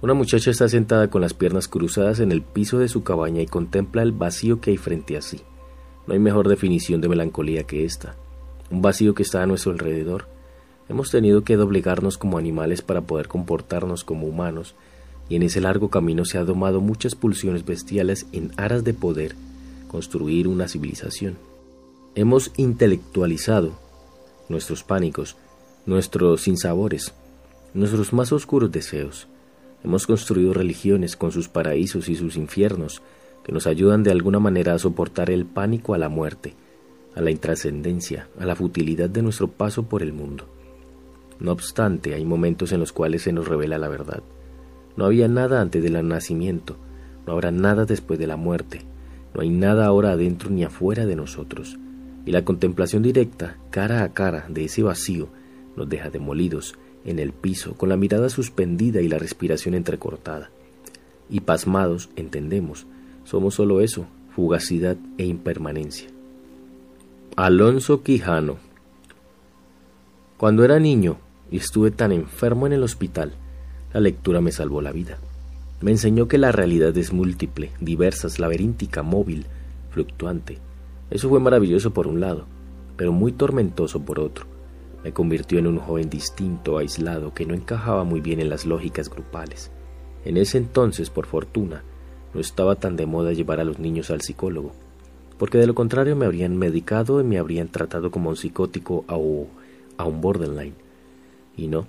Una 0.02 0.14
muchacha 0.14 0.52
está 0.52 0.70
sentada 0.70 1.10
con 1.10 1.20
las 1.20 1.34
piernas 1.34 1.68
cruzadas 1.68 2.22
en 2.22 2.32
el 2.32 2.44
piso 2.44 2.80
de 2.80 2.88
su 2.88 3.04
cabaña 3.04 3.42
y 3.42 3.46
contempla 3.46 4.04
el 4.04 4.14
vacío 4.14 4.62
que 4.62 4.72
hay 4.72 4.78
frente 4.78 5.18
a 5.18 5.22
sí. 5.22 5.42
No 6.08 6.14
hay 6.14 6.20
mejor 6.20 6.48
definición 6.48 7.02
de 7.02 7.10
melancolía 7.10 7.64
que 7.64 7.84
esta. 7.84 8.16
Un 8.72 8.82
vacío 8.82 9.14
que 9.14 9.24
está 9.24 9.44
a 9.44 9.48
nuestro 9.48 9.74
alrededor. 9.74 10.37
Hemos 10.90 11.12
tenido 11.12 11.44
que 11.44 11.58
doblegarnos 11.58 12.18
como 12.18 12.38
animales 12.38 12.82
para 12.82 13.02
poder 13.02 13.28
comportarnos 13.28 14.04
como 14.04 14.26
humanos, 14.26 14.76
y 15.30 15.36
en 15.36 15.44
ese 15.44 15.60
largo 15.60 15.90
camino 15.90 16.24
se 16.24 16.38
ha 16.38 16.46
domado 16.46 16.80
muchas 16.80 17.16
pulsiones 17.16 17.66
bestiales 17.66 18.26
en 18.32 18.52
aras 18.56 18.84
de 18.86 18.94
poder 18.94 19.36
construir 19.90 20.48
una 20.48 20.68
civilización. 20.68 21.38
Hemos 22.16 22.52
intelectualizado 22.56 23.74
nuestros 24.48 24.84
pánicos, 24.84 25.36
nuestros 25.86 26.42
sinsabores, 26.42 27.14
nuestros 27.74 28.14
más 28.14 28.32
oscuros 28.32 28.72
deseos. 28.72 29.28
Hemos 29.84 30.08
construido 30.08 30.54
religiones 30.54 31.16
con 31.18 31.32
sus 31.32 31.50
paraísos 31.50 32.08
y 32.08 32.16
sus 32.16 32.38
infiernos, 32.38 33.02
que 33.44 33.52
nos 33.52 33.68
ayudan 33.68 34.04
de 34.04 34.12
alguna 34.12 34.40
manera 34.40 34.74
a 34.74 34.80
soportar 34.80 35.30
el 35.30 35.46
pánico 35.46 35.94
a 35.94 35.98
la 35.98 36.10
muerte, 36.10 36.56
a 37.16 37.22
la 37.22 37.32
intrascendencia, 37.32 38.30
a 38.40 38.46
la 38.46 38.56
futilidad 38.56 39.10
de 39.10 39.22
nuestro 39.22 39.50
paso 39.50 39.84
por 39.84 40.02
el 40.02 40.14
mundo. 40.14 40.48
No 41.40 41.52
obstante, 41.52 42.14
hay 42.14 42.26
momentos 42.26 42.72
en 42.72 42.80
los 42.80 42.92
cuales 42.92 43.24
se 43.24 43.34
nos 43.34 43.48
revela 43.48 43.78
la 43.78 43.88
verdad. 43.88 44.24
No 44.96 45.06
había 45.06 45.28
nada 45.28 45.62
antes 45.62 45.84
del 45.84 46.08
nacimiento, 46.08 46.78
no 47.26 47.34
habrá 47.34 47.52
nada 47.52 47.86
después 47.86 48.18
de 48.18 48.28
la 48.28 48.38
muerte, 48.38 48.82
no 49.34 49.42
hay 49.42 49.50
nada 49.50 49.86
ahora 49.86 50.12
adentro 50.12 50.50
ni 50.50 50.64
afuera 50.64 51.06
de 51.06 51.16
nosotros. 51.16 51.78
Y 52.26 52.32
la 52.32 52.44
contemplación 52.44 53.04
directa, 53.04 53.58
cara 53.70 54.04
a 54.04 54.14
cara, 54.14 54.46
de 54.50 54.66
ese 54.66 54.82
vacío, 54.82 55.30
nos 55.76 55.88
deja 55.88 56.10
demolidos 56.10 56.76
en 57.06 57.20
el 57.20 57.32
piso, 57.32 57.76
con 57.76 57.90
la 57.90 57.98
mirada 57.98 58.30
suspendida 58.30 59.02
y 59.02 59.08
la 59.08 59.20
respiración 59.20 59.76
entrecortada. 59.76 60.50
Y 61.30 61.42
pasmados, 61.42 62.10
entendemos, 62.16 62.88
somos 63.24 63.56
solo 63.56 63.82
eso, 63.82 64.08
fugacidad 64.36 64.98
e 65.18 65.26
impermanencia. 65.26 66.10
Alonso 67.36 68.02
Quijano 68.02 68.58
Cuando 70.38 70.66
era 70.66 70.80
niño 70.80 71.18
y 71.52 71.58
estuve 71.58 71.92
tan 71.92 72.12
enfermo 72.12 72.68
en 72.68 72.74
el 72.74 72.84
hospital, 72.84 73.34
la 73.94 74.00
lectura 74.00 74.42
me 74.42 74.52
salvó 74.52 74.82
la 74.82 74.92
vida. 74.92 75.18
Me 75.80 75.92
enseñó 75.92 76.28
que 76.28 76.38
la 76.38 76.52
realidad 76.52 76.98
es 76.98 77.14
múltiple, 77.14 77.72
diversa, 77.80 78.28
laberíntica, 78.38 79.04
móvil, 79.04 79.46
fluctuante. 79.92 80.58
Eso 81.10 81.30
fue 81.30 81.40
maravilloso 81.40 81.92
por 81.92 82.08
un 82.08 82.20
lado, 82.20 82.46
pero 82.96 83.12
muy 83.12 83.32
tormentoso 83.32 84.02
por 84.02 84.20
otro. 84.20 84.46
Me 85.04 85.14
convirtió 85.14 85.60
en 85.60 85.68
un 85.68 85.78
joven 85.78 86.10
distinto, 86.10 86.78
aislado, 86.78 87.34
que 87.34 87.46
no 87.46 87.54
encajaba 87.54 88.04
muy 88.04 88.22
bien 88.22 88.40
en 88.40 88.50
las 88.50 88.66
lógicas 88.66 89.10
grupales. 89.10 89.72
En 90.26 90.36
ese 90.38 90.58
entonces, 90.58 91.10
por 91.10 91.28
fortuna, 91.28 91.84
no 92.34 92.42
estaba 92.42 92.76
tan 92.76 92.96
de 92.96 93.06
moda 93.06 93.32
llevar 93.32 93.60
a 93.60 93.64
los 93.64 93.80
niños 93.80 94.10
al 94.10 94.22
psicólogo, 94.22 94.74
porque 95.38 95.58
de 95.58 95.68
lo 95.68 95.76
contrario 95.76 96.16
me 96.16 96.26
habrían 96.26 96.58
medicado 96.58 97.22
y 97.22 97.24
me 97.24 97.38
habrían 97.38 97.70
tratado 97.70 98.12
como 98.12 98.30
un 98.30 98.36
psicótico 98.36 99.06
o 99.08 99.48
a 99.98 100.06
un 100.06 100.22
borderline. 100.22 100.87
Y 101.58 101.68
no, 101.68 101.88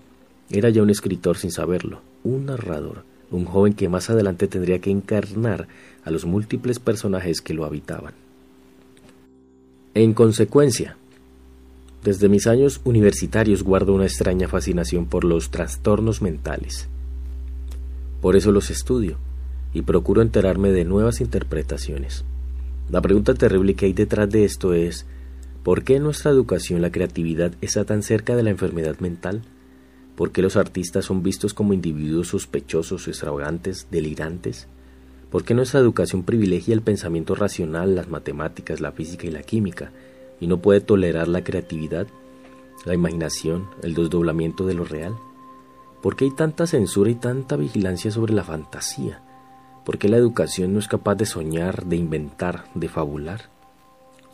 era 0.50 0.70
ya 0.70 0.82
un 0.82 0.90
escritor 0.90 1.36
sin 1.36 1.52
saberlo, 1.52 2.00
un 2.24 2.46
narrador, 2.46 3.04
un 3.30 3.44
joven 3.44 3.74
que 3.74 3.88
más 3.88 4.10
adelante 4.10 4.48
tendría 4.48 4.80
que 4.80 4.90
encarnar 4.90 5.68
a 6.04 6.10
los 6.10 6.24
múltiples 6.24 6.78
personajes 6.78 7.40
que 7.40 7.54
lo 7.54 7.64
habitaban. 7.64 8.14
En 9.94 10.14
consecuencia, 10.14 10.96
desde 12.02 12.28
mis 12.28 12.46
años 12.46 12.80
universitarios 12.84 13.62
guardo 13.62 13.92
una 13.92 14.06
extraña 14.06 14.48
fascinación 14.48 15.06
por 15.06 15.24
los 15.24 15.50
trastornos 15.50 16.22
mentales. 16.22 16.88
Por 18.20 18.36
eso 18.36 18.52
los 18.52 18.70
estudio, 18.70 19.18
y 19.74 19.82
procuro 19.82 20.22
enterarme 20.22 20.70
de 20.70 20.84
nuevas 20.84 21.20
interpretaciones. 21.20 22.24
La 22.90 23.02
pregunta 23.02 23.34
terrible 23.34 23.74
que 23.74 23.86
hay 23.86 23.92
detrás 23.92 24.30
de 24.30 24.44
esto 24.44 24.72
es 24.72 25.04
¿por 25.62 25.84
qué 25.84 25.96
en 25.96 26.04
nuestra 26.04 26.30
educación 26.30 26.80
la 26.80 26.90
creatividad 26.90 27.52
está 27.60 27.84
tan 27.84 28.02
cerca 28.02 28.34
de 28.34 28.42
la 28.42 28.50
enfermedad 28.50 28.98
mental? 29.00 29.42
¿Por 30.18 30.32
qué 30.32 30.42
los 30.42 30.56
artistas 30.56 31.04
son 31.04 31.22
vistos 31.22 31.54
como 31.54 31.74
individuos 31.74 32.26
sospechosos, 32.26 33.06
extravagantes, 33.06 33.86
delirantes? 33.88 34.66
¿Por 35.30 35.44
qué 35.44 35.54
nuestra 35.54 35.78
educación 35.78 36.24
privilegia 36.24 36.74
el 36.74 36.82
pensamiento 36.82 37.36
racional, 37.36 37.94
las 37.94 38.08
matemáticas, 38.08 38.80
la 38.80 38.90
física 38.90 39.28
y 39.28 39.30
la 39.30 39.44
química, 39.44 39.92
y 40.40 40.48
no 40.48 40.58
puede 40.58 40.80
tolerar 40.80 41.28
la 41.28 41.44
creatividad, 41.44 42.08
la 42.84 42.94
imaginación, 42.94 43.68
el 43.84 43.94
desdoblamiento 43.94 44.66
de 44.66 44.74
lo 44.74 44.84
real? 44.84 45.14
¿Por 46.02 46.16
qué 46.16 46.24
hay 46.24 46.32
tanta 46.32 46.66
censura 46.66 47.10
y 47.10 47.14
tanta 47.14 47.54
vigilancia 47.54 48.10
sobre 48.10 48.34
la 48.34 48.42
fantasía? 48.42 49.22
¿Por 49.84 49.98
qué 49.98 50.08
la 50.08 50.16
educación 50.16 50.72
no 50.72 50.80
es 50.80 50.88
capaz 50.88 51.14
de 51.14 51.26
soñar, 51.26 51.86
de 51.86 51.94
inventar, 51.94 52.64
de 52.74 52.88
fabular? 52.88 53.50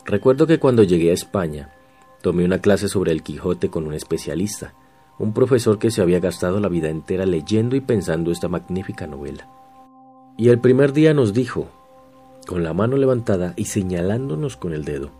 Recuerdo 0.03 0.47
que 0.47 0.57
cuando 0.57 0.81
llegué 0.81 1.11
a 1.11 1.13
España, 1.13 1.75
tomé 2.23 2.43
una 2.43 2.57
clase 2.57 2.87
sobre 2.87 3.11
el 3.11 3.21
Quijote 3.21 3.69
con 3.69 3.85
un 3.85 3.93
especialista, 3.93 4.73
un 5.17 5.33
profesor 5.33 5.79
que 5.79 5.91
se 5.91 6.01
había 6.01 6.19
gastado 6.19 6.59
la 6.59 6.69
vida 6.69 6.89
entera 6.89 7.25
leyendo 7.25 7.75
y 7.75 7.81
pensando 7.81 8.31
esta 8.31 8.47
magnífica 8.47 9.07
novela. 9.07 9.47
Y 10.37 10.49
el 10.49 10.59
primer 10.59 10.93
día 10.93 11.13
nos 11.13 11.33
dijo, 11.33 11.67
con 12.45 12.63
la 12.63 12.73
mano 12.73 12.97
levantada 12.97 13.53
y 13.55 13.65
señalándonos 13.65 14.57
con 14.57 14.73
el 14.73 14.83
dedo, 14.83 15.11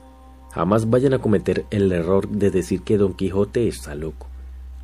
jamás 0.51 0.89
vayan 0.89 1.13
a 1.13 1.19
cometer 1.19 1.65
el 1.71 1.91
error 1.91 2.27
de 2.27 2.51
decir 2.51 2.81
que 2.81 2.97
Don 2.97 3.13
Quijote 3.13 3.67
está 3.67 3.95
loco. 3.95 4.27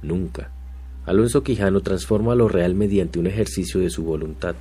Nunca. 0.01 0.51
Alonso 1.06 1.44
Quijano 1.44 1.82
transforma 1.82 2.36
lo 2.36 2.48
real 2.48 2.75
mediante 2.75 3.20
un 3.20 3.27
ejercicio 3.27 3.80
de 3.82 3.89
su 3.89 4.03
voluntad 4.03 4.56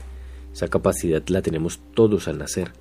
esa 0.53 0.69
capacidad 0.69 1.23
la 1.29 1.43
tenemos 1.43 1.81
todos 1.95 2.29
al 2.29 2.39
nacer. 2.39 2.73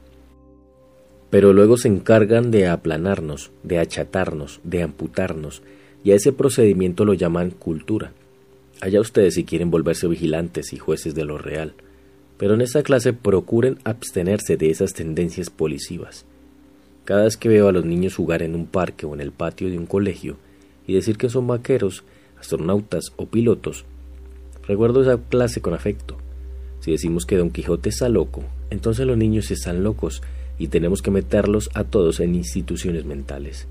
Pero 1.30 1.54
luego 1.54 1.78
se 1.78 1.88
encargan 1.88 2.50
de 2.50 2.68
aplanarnos, 2.68 3.52
de 3.64 3.78
achatarnos, 3.80 4.60
de 4.64 4.84
amputarnos, 4.84 5.62
y 6.03 6.12
a 6.12 6.15
ese 6.15 6.32
procedimiento 6.32 7.06
lo 7.06 7.13
llaman 7.13 7.51
cultura. 7.51 8.13
Allá 8.82 9.01
ustedes 9.01 9.36
si 9.36 9.44
quieren 9.44 9.72
volverse 9.72 10.08
vigilantes 10.08 10.74
y 10.74 10.77
jueces 10.77 11.15
de 11.15 11.25
lo 11.25 11.38
real, 11.38 11.74
pero 12.38 12.53
en 12.53 12.62
esta 12.62 12.84
clase 12.84 13.13
procuren 13.13 13.79
abstenerse 13.84 14.56
de 14.56 14.70
esas 14.70 14.94
tendencias 14.94 15.50
polisivas. 15.50 16.25
Cada 17.03 17.24
vez 17.24 17.38
que 17.38 17.50
veo 17.50 17.68
a 17.68 17.72
los 17.72 17.86
niños 17.86 18.15
jugar 18.15 18.41
en 18.41 18.56
un 18.56 18.65
parque 18.65 19.06
o 19.06 19.13
en 19.13 19.22
el 19.22 19.32
patio 19.32 19.70
de 19.70 19.77
un 19.77 19.86
colegio 19.86 20.38
y 20.88 20.94
decir 20.94 21.18
que 21.18 21.29
son 21.29 21.48
vaqueros, 21.48 22.03
astronautas 22.39 23.12
o 23.18 23.25
pilotos, 23.25 23.86
recuerdo 24.68 25.01
esa 25.01 25.22
clase 25.22 25.62
con 25.62 25.74
afecto 25.74 26.18
si 26.79 26.91
decimos 26.91 27.25
que 27.25 27.38
Don 27.38 27.50
Quijote 27.50 27.89
está 27.89 28.10
loco, 28.10 28.44
entonces 28.70 29.06
los 29.06 29.18
niños 29.18 29.51
están 29.51 29.84
locos 29.84 30.22
y 30.58 30.68
tenemos 30.68 31.01
que 31.01 31.12
meterlos 31.12 31.70
a 31.74 31.84
todos 31.84 32.20
en 32.20 32.36
instituciones 32.36 33.06
mentales. 33.06 33.68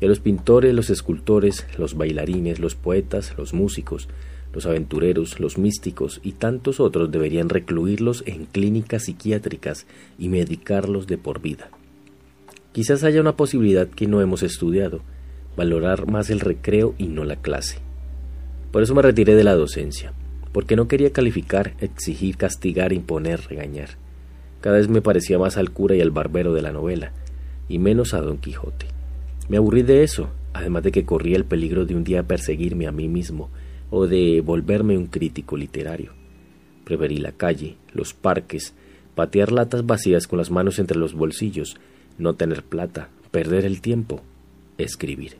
Y 0.00 0.06
los 0.06 0.20
pintores, 0.20 0.74
los 0.74 0.90
escultores, 0.90 1.66
los 1.78 1.94
bailarines, 1.94 2.58
los 2.58 2.74
poetas, 2.74 3.34
los 3.36 3.52
músicos, 3.52 4.08
los 4.52 4.66
aventureros, 4.66 5.40
los 5.40 5.58
místicos 5.58 6.20
y 6.22 6.32
tantos 6.32 6.80
otros 6.80 7.10
deberían 7.10 7.48
recluirlos 7.48 8.24
en 8.26 8.46
clínicas 8.46 9.04
psiquiátricas 9.04 9.86
y 10.18 10.28
medicarlos 10.28 11.06
de 11.06 11.18
por 11.18 11.40
vida. 11.40 11.70
Quizás 12.72 13.04
haya 13.04 13.20
una 13.20 13.36
posibilidad 13.36 13.88
que 13.88 14.06
no 14.06 14.20
hemos 14.20 14.42
estudiado, 14.42 15.02
valorar 15.56 16.10
más 16.10 16.30
el 16.30 16.40
recreo 16.40 16.94
y 16.98 17.08
no 17.08 17.24
la 17.24 17.36
clase. 17.36 17.78
Por 18.72 18.82
eso 18.82 18.94
me 18.94 19.02
retiré 19.02 19.34
de 19.34 19.44
la 19.44 19.54
docencia 19.54 20.12
porque 20.52 20.76
no 20.76 20.88
quería 20.88 21.12
calificar, 21.12 21.74
exigir, 21.80 22.36
castigar, 22.36 22.92
imponer, 22.92 23.40
regañar. 23.48 23.90
Cada 24.60 24.76
vez 24.76 24.88
me 24.88 25.02
parecía 25.02 25.38
más 25.38 25.56
al 25.56 25.70
cura 25.70 25.94
y 25.94 26.00
al 26.00 26.10
barbero 26.10 26.52
de 26.52 26.62
la 26.62 26.72
novela, 26.72 27.12
y 27.68 27.78
menos 27.78 28.14
a 28.14 28.20
Don 28.20 28.38
Quijote. 28.38 28.86
Me 29.50 29.56
aburrí 29.56 29.82
de 29.82 30.04
eso, 30.04 30.28
además 30.52 30.84
de 30.84 30.92
que 30.92 31.04
corría 31.04 31.36
el 31.36 31.44
peligro 31.44 31.84
de 31.84 31.96
un 31.96 32.04
día 32.04 32.22
perseguirme 32.22 32.86
a 32.86 32.92
mí 32.92 33.08
mismo 33.08 33.50
o 33.90 34.06
de 34.06 34.40
volverme 34.42 34.96
un 34.96 35.08
crítico 35.08 35.56
literario. 35.56 36.12
Preferí 36.84 37.16
la 37.16 37.32
calle, 37.32 37.74
los 37.92 38.14
parques, 38.14 38.74
patear 39.16 39.50
latas 39.50 39.84
vacías 39.84 40.28
con 40.28 40.38
las 40.38 40.52
manos 40.52 40.78
entre 40.78 40.96
los 40.96 41.14
bolsillos, 41.14 41.78
no 42.16 42.34
tener 42.34 42.62
plata, 42.62 43.08
perder 43.32 43.64
el 43.64 43.80
tiempo, 43.80 44.20
escribir. 44.78 45.38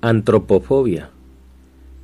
Antropofobia 0.00 1.10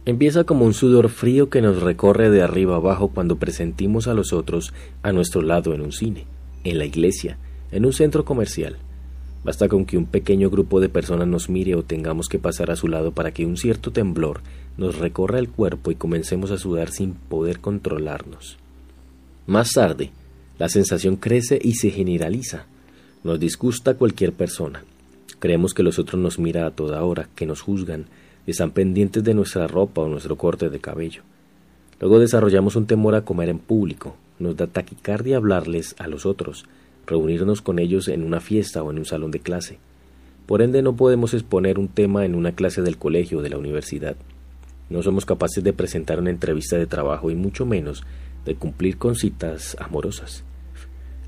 Empieza 0.04 0.44
como 0.44 0.66
un 0.66 0.74
sudor 0.74 1.08
frío 1.08 1.48
que 1.48 1.62
nos 1.62 1.80
recorre 1.80 2.28
de 2.28 2.42
arriba 2.42 2.76
abajo 2.76 3.08
cuando 3.08 3.36
presentimos 3.36 4.08
a 4.08 4.12
los 4.12 4.34
otros 4.34 4.74
a 5.02 5.10
nuestro 5.10 5.40
lado 5.40 5.72
en 5.72 5.80
un 5.80 5.92
cine, 5.92 6.26
en 6.64 6.76
la 6.76 6.84
iglesia, 6.84 7.38
en 7.72 7.86
un 7.86 7.94
centro 7.94 8.26
comercial. 8.26 8.76
Basta 9.44 9.68
con 9.68 9.84
que 9.84 9.98
un 9.98 10.06
pequeño 10.06 10.48
grupo 10.48 10.80
de 10.80 10.88
personas 10.88 11.28
nos 11.28 11.50
mire 11.50 11.74
o 11.74 11.82
tengamos 11.82 12.28
que 12.28 12.38
pasar 12.38 12.70
a 12.70 12.76
su 12.76 12.88
lado 12.88 13.12
para 13.12 13.32
que 13.32 13.44
un 13.44 13.58
cierto 13.58 13.92
temblor 13.92 14.40
nos 14.78 14.98
recorra 14.98 15.38
el 15.38 15.50
cuerpo 15.50 15.90
y 15.90 15.96
comencemos 15.96 16.50
a 16.50 16.58
sudar 16.58 16.90
sin 16.90 17.12
poder 17.12 17.60
controlarnos. 17.60 18.56
Más 19.46 19.72
tarde, 19.72 20.10
la 20.58 20.70
sensación 20.70 21.16
crece 21.16 21.58
y 21.62 21.74
se 21.74 21.90
generaliza. 21.90 22.64
Nos 23.22 23.38
disgusta 23.38 23.94
cualquier 23.94 24.32
persona. 24.32 24.82
Creemos 25.38 25.74
que 25.74 25.82
los 25.82 25.98
otros 25.98 26.20
nos 26.20 26.38
miran 26.38 26.64
a 26.64 26.70
toda 26.70 27.04
hora, 27.04 27.28
que 27.34 27.44
nos 27.44 27.60
juzgan, 27.60 28.06
están 28.46 28.70
pendientes 28.70 29.22
de 29.24 29.34
nuestra 29.34 29.66
ropa 29.66 30.00
o 30.00 30.08
nuestro 30.08 30.36
corte 30.36 30.70
de 30.70 30.80
cabello. 30.80 31.22
Luego 32.00 32.18
desarrollamos 32.18 32.76
un 32.76 32.86
temor 32.86 33.14
a 33.14 33.24
comer 33.24 33.50
en 33.50 33.58
público, 33.58 34.16
nos 34.38 34.56
da 34.56 34.66
taquicardia 34.66 35.36
hablarles 35.36 35.94
a 35.98 36.06
los 36.08 36.26
otros, 36.26 36.64
reunirnos 37.06 37.62
con 37.62 37.78
ellos 37.78 38.08
en 38.08 38.23
una 38.23 38.40
fiesta 38.40 38.82
o 38.82 38.90
en 38.90 38.99
un 38.99 39.04
salón 39.04 39.30
de 39.30 39.40
clase. 39.40 39.78
Por 40.46 40.62
ende 40.62 40.82
no 40.82 40.96
podemos 40.96 41.32
exponer 41.34 41.78
un 41.78 41.88
tema 41.88 42.25
en 42.25 42.34
una 42.34 42.52
clase 42.52 42.82
del 42.82 42.99
colegio 42.99 43.38
o 43.38 43.42
de 43.42 43.50
la 43.50 43.58
universidad. 43.58 44.16
No 44.90 45.02
somos 45.02 45.25
capaces 45.25 45.64
de 45.64 45.73
presentar 45.73 46.18
una 46.18 46.30
entrevista 46.30 46.76
de 46.76 46.87
trabajo 46.87 47.30
y 47.30 47.34
mucho 47.34 47.64
menos 47.64 48.04
de 48.44 48.54
cumplir 48.54 48.99
con 48.99 49.16
citas 49.16 49.76
amorosas. 49.80 50.44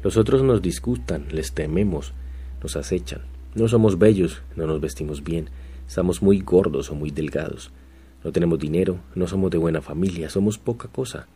Los 0.03 0.17
otros 0.17 0.43
nos 0.43 0.61
disgustan, 0.61 1.27
les 1.31 1.53
tememos, 1.53 2.13
nos 2.63 2.77
acechan. 2.77 3.23
No 3.55 3.69
somos 3.69 3.99
bellos, 3.99 4.43
no 4.55 4.67
nos 4.67 4.81
vestimos 4.81 5.25
bien, 5.25 5.49
estamos 5.89 6.21
muy 6.21 6.41
gordos 6.41 6.91
o 6.91 6.95
muy 6.95 7.11
delgados. 7.11 7.73
No 8.23 8.33
tenemos 8.33 8.59
dinero, 8.59 8.99
no 9.15 9.27
somos 9.27 9.51
de 9.51 9.59
buena 9.59 9.81
familia, 9.81 10.29
somos 10.29 10.59
poca 10.59 10.89
cosa. 10.89 11.27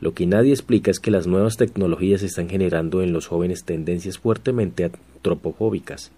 Lo 0.00 0.14
que 0.14 0.26
nadie 0.26 0.52
explica 0.52 0.90
es 0.90 0.98
que 0.98 1.10
las 1.10 1.26
nuevas 1.26 1.56
tecnologías 1.56 2.22
están 2.22 2.48
generando 2.48 3.02
en 3.02 3.12
los 3.12 3.26
jóvenes 3.26 3.64
tendencias 3.64 4.18
fuertemente 4.18 4.84
antropofóbicas. 4.84 6.10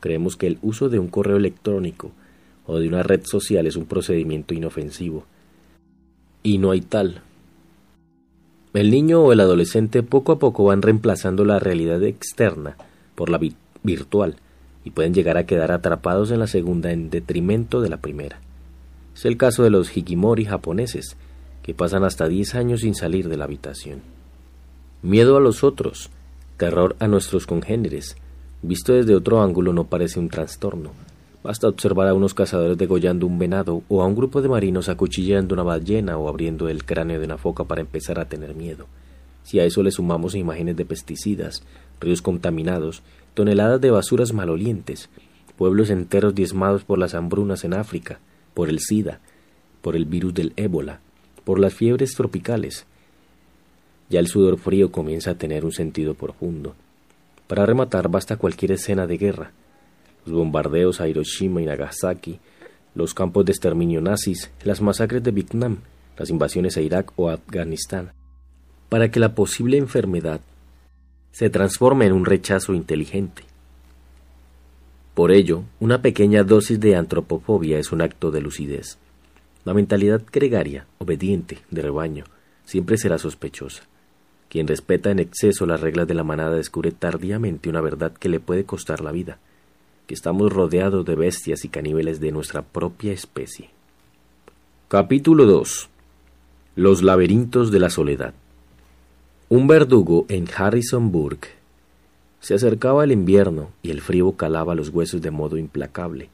Creemos 0.00 0.36
que 0.36 0.46
el 0.46 0.58
uso 0.60 0.90
de 0.90 0.98
un 0.98 1.08
correo 1.08 1.38
electrónico 1.38 2.12
o 2.66 2.78
de 2.78 2.88
una 2.88 3.02
red 3.02 3.22
social 3.24 3.66
es 3.66 3.76
un 3.76 3.86
procedimiento 3.86 4.52
inofensivo. 4.52 5.24
Y 6.42 6.58
no 6.58 6.72
hay 6.72 6.82
tal. 6.82 7.22
El 8.74 8.90
niño 8.90 9.22
o 9.22 9.32
el 9.32 9.40
adolescente 9.40 10.02
poco 10.02 10.32
a 10.32 10.38
poco 10.38 10.64
van 10.64 10.82
reemplazando 10.82 11.44
la 11.44 11.58
realidad 11.58 12.02
externa 12.02 12.76
por 13.14 13.30
la 13.30 13.40
virtual 13.82 14.36
y 14.84 14.90
pueden 14.90 15.14
llegar 15.14 15.38
a 15.38 15.46
quedar 15.46 15.72
atrapados 15.72 16.30
en 16.30 16.40
la 16.40 16.46
segunda 16.46 16.92
en 16.92 17.08
detrimento 17.08 17.80
de 17.80 17.88
la 17.88 17.98
primera. 17.98 18.40
Es 19.14 19.24
el 19.24 19.36
caso 19.36 19.62
de 19.62 19.70
los 19.70 19.94
hikimori 19.96 20.44
japoneses, 20.44 21.16
que 21.62 21.74
pasan 21.74 22.04
hasta 22.04 22.28
diez 22.28 22.54
años 22.54 22.80
sin 22.80 22.94
salir 22.94 23.28
de 23.28 23.36
la 23.36 23.44
habitación. 23.44 24.02
Miedo 25.02 25.36
a 25.36 25.40
los 25.40 25.64
otros, 25.64 26.10
terror 26.56 26.96
a 26.98 27.08
nuestros 27.08 27.46
congéneres, 27.46 28.16
visto 28.62 28.92
desde 28.92 29.14
otro 29.14 29.42
ángulo 29.42 29.72
no 29.72 29.84
parece 29.84 30.18
un 30.18 30.28
trastorno. 30.28 30.90
Basta 31.42 31.68
observar 31.68 32.06
a 32.06 32.14
unos 32.14 32.34
cazadores 32.34 32.78
degollando 32.78 33.26
un 33.26 33.38
venado 33.38 33.82
o 33.88 34.02
a 34.02 34.06
un 34.06 34.14
grupo 34.14 34.42
de 34.42 34.48
marinos 34.48 34.88
acuchillando 34.88 35.54
una 35.54 35.64
ballena 35.64 36.16
o 36.16 36.28
abriendo 36.28 36.68
el 36.68 36.84
cráneo 36.84 37.18
de 37.18 37.26
una 37.26 37.38
foca 37.38 37.64
para 37.64 37.80
empezar 37.80 38.20
a 38.20 38.28
tener 38.28 38.54
miedo. 38.54 38.86
Si 39.42 39.58
a 39.58 39.64
eso 39.64 39.82
le 39.82 39.90
sumamos 39.90 40.36
imágenes 40.36 40.76
de 40.76 40.84
pesticidas, 40.84 41.64
ríos 42.00 42.22
contaminados, 42.22 43.02
toneladas 43.34 43.80
de 43.80 43.90
basuras 43.90 44.32
malolientes, 44.32 45.10
pueblos 45.56 45.90
enteros 45.90 46.34
diezmados 46.34 46.84
por 46.84 46.98
las 46.98 47.14
hambrunas 47.14 47.64
en 47.64 47.74
África, 47.74 48.20
por 48.54 48.68
el 48.68 48.78
SIDA, 48.78 49.20
por 49.80 49.96
el 49.96 50.04
virus 50.04 50.34
del 50.34 50.52
ébola, 50.56 51.00
por 51.44 51.58
las 51.58 51.74
fiebres 51.74 52.14
tropicales. 52.14 52.86
Ya 54.08 54.20
el 54.20 54.26
sudor 54.26 54.58
frío 54.58 54.92
comienza 54.92 55.32
a 55.32 55.34
tener 55.34 55.64
un 55.64 55.72
sentido 55.72 56.14
profundo. 56.14 56.74
Para 57.46 57.66
rematar 57.66 58.08
basta 58.08 58.36
cualquier 58.36 58.72
escena 58.72 59.06
de 59.06 59.18
guerra. 59.18 59.52
Los 60.24 60.34
bombardeos 60.34 61.00
a 61.00 61.08
Hiroshima 61.08 61.60
y 61.60 61.66
Nagasaki, 61.66 62.38
los 62.94 63.14
campos 63.14 63.44
de 63.44 63.52
exterminio 63.52 64.00
nazis, 64.00 64.50
las 64.64 64.80
masacres 64.80 65.22
de 65.22 65.30
Vietnam, 65.30 65.78
las 66.16 66.30
invasiones 66.30 66.76
a 66.76 66.80
Irak 66.80 67.12
o 67.16 67.30
Afganistán, 67.30 68.12
para 68.88 69.10
que 69.10 69.20
la 69.20 69.34
posible 69.34 69.78
enfermedad 69.78 70.40
se 71.32 71.48
transforme 71.50 72.06
en 72.06 72.12
un 72.12 72.26
rechazo 72.26 72.74
inteligente. 72.74 73.44
Por 75.14 75.32
ello, 75.32 75.64
una 75.80 76.00
pequeña 76.00 76.42
dosis 76.42 76.78
de 76.80 76.96
antropofobia 76.96 77.78
es 77.78 77.92
un 77.92 78.02
acto 78.02 78.30
de 78.30 78.40
lucidez. 78.40 78.98
La 79.64 79.74
mentalidad 79.74 80.22
gregaria, 80.32 80.86
obediente, 80.98 81.58
de 81.70 81.82
rebaño, 81.82 82.24
siempre 82.64 82.96
será 82.96 83.18
sospechosa. 83.18 83.84
Quien 84.48 84.66
respeta 84.66 85.10
en 85.10 85.18
exceso 85.18 85.66
las 85.66 85.80
reglas 85.80 86.08
de 86.08 86.14
la 86.14 86.24
manada 86.24 86.56
descubre 86.56 86.90
tardíamente 86.90 87.68
una 87.68 87.80
verdad 87.80 88.12
que 88.12 88.28
le 88.28 88.40
puede 88.40 88.64
costar 88.64 89.00
la 89.00 89.12
vida, 89.12 89.38
que 90.06 90.14
estamos 90.14 90.52
rodeados 90.52 91.04
de 91.04 91.14
bestias 91.14 91.64
y 91.64 91.68
caníbales 91.68 92.20
de 92.20 92.32
nuestra 92.32 92.62
propia 92.62 93.12
especie. 93.12 93.70
Capítulo 94.88 95.46
2 95.46 95.88
Los 96.76 97.02
laberintos 97.02 97.70
de 97.70 97.78
la 97.78 97.88
soledad 97.88 98.34
Un 99.48 99.68
verdugo 99.68 100.26
en 100.28 100.46
Harrisonburg 100.54 101.38
se 102.40 102.54
acercaba 102.54 103.04
el 103.04 103.12
invierno 103.12 103.70
y 103.82 103.92
el 103.92 104.00
frío 104.00 104.32
calaba 104.32 104.74
los 104.74 104.88
huesos 104.88 105.22
de 105.22 105.30
modo 105.30 105.56
implacable, 105.56 106.28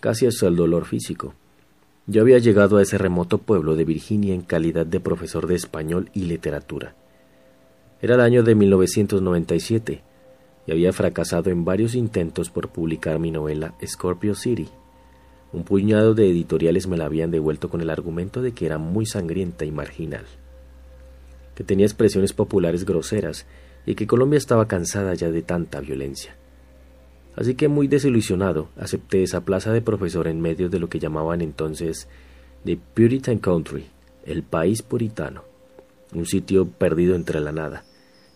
casi 0.00 0.26
hasta 0.26 0.46
el 0.46 0.54
dolor 0.54 0.84
físico. 0.84 1.34
Yo 2.08 2.22
había 2.22 2.38
llegado 2.38 2.76
a 2.76 2.82
ese 2.82 2.98
remoto 2.98 3.38
pueblo 3.38 3.74
de 3.74 3.84
Virginia 3.84 4.32
en 4.32 4.42
calidad 4.42 4.86
de 4.86 5.00
profesor 5.00 5.48
de 5.48 5.56
español 5.56 6.08
y 6.14 6.22
literatura. 6.22 6.94
Era 8.00 8.14
el 8.14 8.20
año 8.20 8.44
de 8.44 8.54
1997 8.54 10.02
y 10.66 10.70
había 10.70 10.92
fracasado 10.92 11.50
en 11.50 11.64
varios 11.64 11.96
intentos 11.96 12.48
por 12.48 12.68
publicar 12.68 13.18
mi 13.18 13.32
novela 13.32 13.74
Scorpio 13.84 14.36
City. 14.36 14.68
Un 15.52 15.64
puñado 15.64 16.14
de 16.14 16.30
editoriales 16.30 16.86
me 16.86 16.96
la 16.96 17.06
habían 17.06 17.32
devuelto 17.32 17.68
con 17.68 17.80
el 17.80 17.90
argumento 17.90 18.40
de 18.40 18.52
que 18.52 18.66
era 18.66 18.78
muy 18.78 19.04
sangrienta 19.04 19.64
y 19.64 19.72
marginal, 19.72 20.26
que 21.56 21.64
tenía 21.64 21.86
expresiones 21.86 22.32
populares 22.32 22.84
groseras 22.84 23.46
y 23.84 23.96
que 23.96 24.06
Colombia 24.06 24.38
estaba 24.38 24.68
cansada 24.68 25.14
ya 25.14 25.30
de 25.30 25.42
tanta 25.42 25.80
violencia. 25.80 26.36
Así 27.36 27.54
que 27.54 27.68
muy 27.68 27.86
desilusionado, 27.86 28.68
acepté 28.76 29.22
esa 29.22 29.42
plaza 29.42 29.72
de 29.72 29.82
profesor 29.82 30.26
en 30.26 30.40
medio 30.40 30.68
de 30.68 30.78
lo 30.78 30.88
que 30.88 30.98
llamaban 30.98 31.42
entonces 31.42 32.08
The 32.64 32.78
Puritan 32.94 33.38
Country, 33.38 33.86
el 34.24 34.42
país 34.42 34.82
puritano, 34.82 35.44
un 36.14 36.26
sitio 36.26 36.66
perdido 36.66 37.14
entre 37.14 37.40
la 37.40 37.52
nada, 37.52 37.84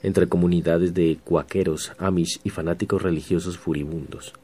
entre 0.02 0.28
comunidades 0.28 0.94
de 0.94 1.18
cuaqueros, 1.24 1.92
amish 1.98 2.40
y 2.44 2.50
fanáticos 2.50 3.02
religiosos 3.02 3.58
furibundos. 3.58 4.34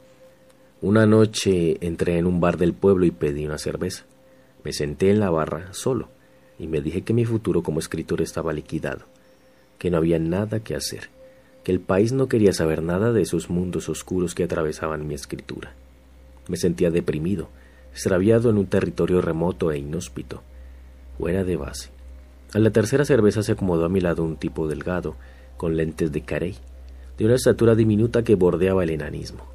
Una 0.80 1.06
noche 1.06 1.76
entré 1.86 2.18
en 2.18 2.26
un 2.26 2.40
bar 2.40 2.56
del 2.56 2.72
pueblo 2.72 3.06
y 3.06 3.10
pedí 3.10 3.46
una 3.46 3.58
cerveza. 3.58 4.04
Me 4.64 4.72
senté 4.72 5.10
en 5.10 5.20
la 5.20 5.30
barra 5.30 5.72
solo 5.72 6.08
y 6.58 6.66
me 6.66 6.80
dije 6.80 7.02
que 7.02 7.14
mi 7.14 7.24
futuro 7.24 7.62
como 7.62 7.78
escritor 7.78 8.22
estaba 8.22 8.52
liquidado 8.52 9.04
que 9.78 9.90
no 9.90 9.98
había 9.98 10.18
nada 10.18 10.60
que 10.60 10.74
hacer, 10.74 11.08
que 11.66 11.72
el 11.72 11.80
país 11.80 12.12
no 12.12 12.28
quería 12.28 12.52
saber 12.52 12.80
nada 12.80 13.12
de 13.12 13.22
esos 13.22 13.50
mundos 13.50 13.88
oscuros 13.88 14.36
que 14.36 14.44
atravesaban 14.44 15.08
mi 15.08 15.14
escritura. 15.14 15.74
Me 16.46 16.56
sentía 16.56 16.92
deprimido, 16.92 17.48
extraviado 17.90 18.50
en 18.50 18.58
un 18.58 18.66
territorio 18.66 19.20
remoto 19.20 19.72
e 19.72 19.78
inhóspito, 19.78 20.44
fuera 21.18 21.42
de 21.42 21.56
base. 21.56 21.90
A 22.54 22.60
la 22.60 22.70
tercera 22.70 23.04
cerveza 23.04 23.42
se 23.42 23.50
acomodó 23.50 23.84
a 23.84 23.88
mi 23.88 24.00
lado 24.00 24.22
un 24.22 24.36
tipo 24.36 24.68
delgado, 24.68 25.16
con 25.56 25.76
lentes 25.76 26.12
de 26.12 26.20
carey, 26.20 26.54
de 27.18 27.24
una 27.24 27.34
estatura 27.34 27.74
diminuta 27.74 28.22
que 28.22 28.36
bordeaba 28.36 28.84
el 28.84 28.90
enanismo. 28.90 29.48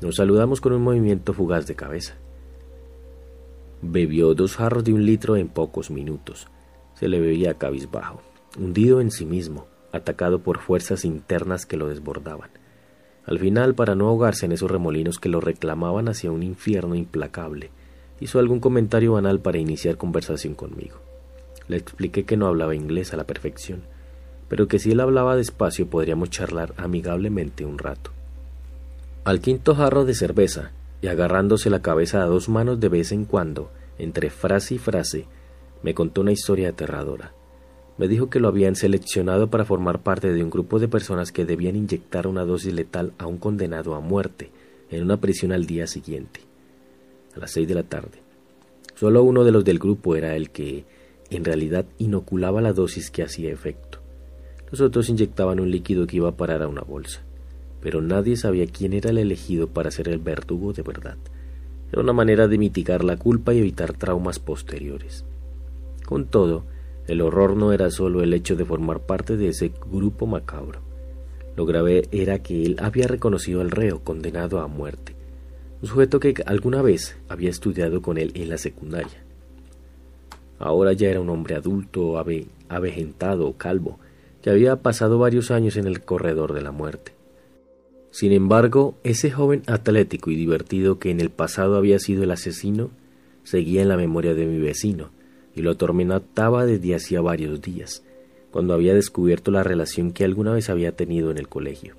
Nos 0.00 0.16
saludamos 0.16 0.62
con 0.62 0.72
un 0.72 0.80
movimiento 0.80 1.34
fugaz 1.34 1.66
de 1.66 1.74
cabeza. 1.74 2.14
Bebió 3.82 4.32
dos 4.32 4.56
jarros 4.56 4.84
de 4.84 4.94
un 4.94 5.04
litro 5.04 5.36
en 5.36 5.48
pocos 5.48 5.90
minutos. 5.90 6.48
Se 6.94 7.08
le 7.08 7.20
veía 7.20 7.58
cabizbajo 7.58 8.22
hundido 8.58 9.00
en 9.00 9.10
sí 9.10 9.24
mismo, 9.24 9.66
atacado 9.92 10.40
por 10.40 10.58
fuerzas 10.58 11.04
internas 11.04 11.66
que 11.66 11.76
lo 11.76 11.88
desbordaban. 11.88 12.50
Al 13.24 13.38
final, 13.38 13.74
para 13.74 13.94
no 13.94 14.08
ahogarse 14.08 14.46
en 14.46 14.52
esos 14.52 14.70
remolinos 14.70 15.18
que 15.18 15.28
lo 15.28 15.40
reclamaban 15.40 16.08
hacia 16.08 16.32
un 16.32 16.42
infierno 16.42 16.94
implacable, 16.94 17.70
hizo 18.20 18.38
algún 18.38 18.58
comentario 18.58 19.12
banal 19.12 19.40
para 19.40 19.58
iniciar 19.58 19.96
conversación 19.96 20.54
conmigo. 20.54 20.96
Le 21.68 21.76
expliqué 21.76 22.24
que 22.24 22.36
no 22.36 22.46
hablaba 22.46 22.74
inglés 22.74 23.12
a 23.12 23.16
la 23.16 23.24
perfección, 23.24 23.82
pero 24.48 24.66
que 24.66 24.78
si 24.78 24.90
él 24.90 25.00
hablaba 25.00 25.36
despacio 25.36 25.88
podríamos 25.88 26.30
charlar 26.30 26.74
amigablemente 26.76 27.64
un 27.64 27.78
rato. 27.78 28.10
Al 29.24 29.40
quinto 29.40 29.74
jarro 29.74 30.04
de 30.04 30.14
cerveza, 30.14 30.72
y 31.00 31.06
agarrándose 31.06 31.70
la 31.70 31.82
cabeza 31.82 32.22
a 32.22 32.26
dos 32.26 32.48
manos 32.48 32.80
de 32.80 32.88
vez 32.88 33.12
en 33.12 33.24
cuando, 33.24 33.70
entre 33.98 34.30
frase 34.30 34.74
y 34.74 34.78
frase, 34.78 35.26
me 35.82 35.94
contó 35.94 36.20
una 36.20 36.32
historia 36.32 36.70
aterradora 36.70 37.32
me 38.02 38.08
dijo 38.08 38.28
que 38.30 38.40
lo 38.40 38.48
habían 38.48 38.74
seleccionado 38.74 39.48
para 39.48 39.64
formar 39.64 40.02
parte 40.02 40.32
de 40.32 40.42
un 40.42 40.50
grupo 40.50 40.80
de 40.80 40.88
personas 40.88 41.30
que 41.30 41.44
debían 41.44 41.76
inyectar 41.76 42.26
una 42.26 42.44
dosis 42.44 42.72
letal 42.72 43.12
a 43.16 43.28
un 43.28 43.38
condenado 43.38 43.94
a 43.94 44.00
muerte 44.00 44.50
en 44.90 45.04
una 45.04 45.18
prisión 45.18 45.52
al 45.52 45.66
día 45.66 45.86
siguiente, 45.86 46.40
a 47.36 47.38
las 47.38 47.52
seis 47.52 47.68
de 47.68 47.76
la 47.76 47.84
tarde. 47.84 48.18
Solo 48.96 49.22
uno 49.22 49.44
de 49.44 49.52
los 49.52 49.64
del 49.64 49.78
grupo 49.78 50.16
era 50.16 50.34
el 50.34 50.50
que, 50.50 50.84
en 51.30 51.44
realidad, 51.44 51.86
inoculaba 51.98 52.60
la 52.60 52.72
dosis 52.72 53.08
que 53.08 53.22
hacía 53.22 53.52
efecto. 53.52 54.00
Los 54.72 54.80
otros 54.80 55.08
inyectaban 55.08 55.60
un 55.60 55.70
líquido 55.70 56.08
que 56.08 56.16
iba 56.16 56.30
a 56.30 56.36
parar 56.36 56.62
a 56.62 56.66
una 56.66 56.82
bolsa, 56.82 57.20
pero 57.80 58.02
nadie 58.02 58.36
sabía 58.36 58.66
quién 58.66 58.94
era 58.94 59.10
el 59.10 59.18
elegido 59.18 59.68
para 59.68 59.92
ser 59.92 60.08
el 60.08 60.18
verdugo 60.18 60.72
de 60.72 60.82
verdad. 60.82 61.18
Era 61.92 62.02
una 62.02 62.12
manera 62.12 62.48
de 62.48 62.58
mitigar 62.58 63.04
la 63.04 63.16
culpa 63.16 63.54
y 63.54 63.58
evitar 63.58 63.92
traumas 63.92 64.40
posteriores. 64.40 65.24
Con 66.04 66.26
todo, 66.26 66.64
el 67.06 67.20
horror 67.20 67.56
no 67.56 67.72
era 67.72 67.90
solo 67.90 68.22
el 68.22 68.32
hecho 68.32 68.56
de 68.56 68.64
formar 68.64 69.00
parte 69.00 69.36
de 69.36 69.48
ese 69.48 69.72
grupo 69.90 70.26
macabro. 70.26 70.80
Lo 71.56 71.66
grave 71.66 72.08
era 72.12 72.42
que 72.42 72.64
él 72.64 72.76
había 72.80 73.06
reconocido 73.06 73.60
al 73.60 73.70
reo 73.70 74.00
condenado 74.00 74.60
a 74.60 74.68
muerte, 74.68 75.14
un 75.82 75.88
sujeto 75.88 76.20
que 76.20 76.34
alguna 76.46 76.80
vez 76.80 77.16
había 77.28 77.50
estudiado 77.50 78.02
con 78.02 78.18
él 78.18 78.32
en 78.34 78.48
la 78.48 78.58
secundaria. 78.58 79.24
Ahora 80.58 80.92
ya 80.92 81.08
era 81.08 81.20
un 81.20 81.28
hombre 81.28 81.56
adulto, 81.56 82.18
ave, 82.18 82.46
avejentado, 82.68 83.52
calvo, 83.56 83.98
que 84.42 84.50
había 84.50 84.76
pasado 84.76 85.18
varios 85.18 85.50
años 85.50 85.76
en 85.76 85.86
el 85.86 86.04
corredor 86.04 86.52
de 86.52 86.62
la 86.62 86.70
muerte. 86.70 87.12
Sin 88.10 88.32
embargo, 88.32 88.94
ese 89.02 89.30
joven 89.30 89.62
atlético 89.66 90.30
y 90.30 90.36
divertido 90.36 90.98
que 90.98 91.10
en 91.10 91.20
el 91.20 91.30
pasado 91.30 91.76
había 91.76 91.98
sido 91.98 92.22
el 92.22 92.30
asesino, 92.30 92.90
seguía 93.42 93.82
en 93.82 93.88
la 93.88 93.96
memoria 93.96 94.34
de 94.34 94.46
mi 94.46 94.60
vecino, 94.60 95.10
y 95.54 95.62
lo 95.62 95.72
atormentaba 95.72 96.66
desde 96.66 96.94
hacía 96.94 97.20
varios 97.20 97.60
días, 97.60 98.02
cuando 98.50 98.74
había 98.74 98.94
descubierto 98.94 99.50
la 99.50 99.62
relación 99.62 100.12
que 100.12 100.24
alguna 100.24 100.52
vez 100.52 100.70
había 100.70 100.92
tenido 100.92 101.30
en 101.30 101.38
el 101.38 101.48
colegio. 101.48 101.96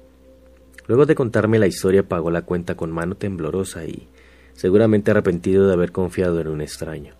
Luego 0.87 1.05
de 1.05 1.15
contarme 1.15 1.59
la 1.59 1.67
historia 1.67 2.07
pagó 2.07 2.29
la 2.31 2.43
cuenta 2.43 2.75
con 2.75 2.91
mano 2.91 3.15
temblorosa 3.15 3.85
y, 3.85 4.07
seguramente 4.53 5.11
arrepentido 5.11 5.67
de 5.67 5.73
haber 5.73 5.91
confiado 5.91 6.39
en 6.39 6.47
un 6.47 6.61
extraño. 6.61 7.15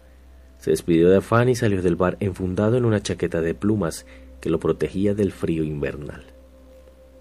Se 0.60 0.72
despidió 0.72 1.10
de 1.10 1.18
afán 1.18 1.50
y 1.50 1.56
salió 1.56 1.82
del 1.82 1.96
bar 1.96 2.18
enfundado 2.20 2.78
en 2.78 2.86
una 2.86 3.02
chaqueta 3.02 3.42
de 3.42 3.54
plumas 3.54 4.06
que 4.40 4.50
lo 4.50 4.60
protegía 4.60 5.14
del 5.14 5.32
frío 5.32 5.64
invernal. 5.64 6.24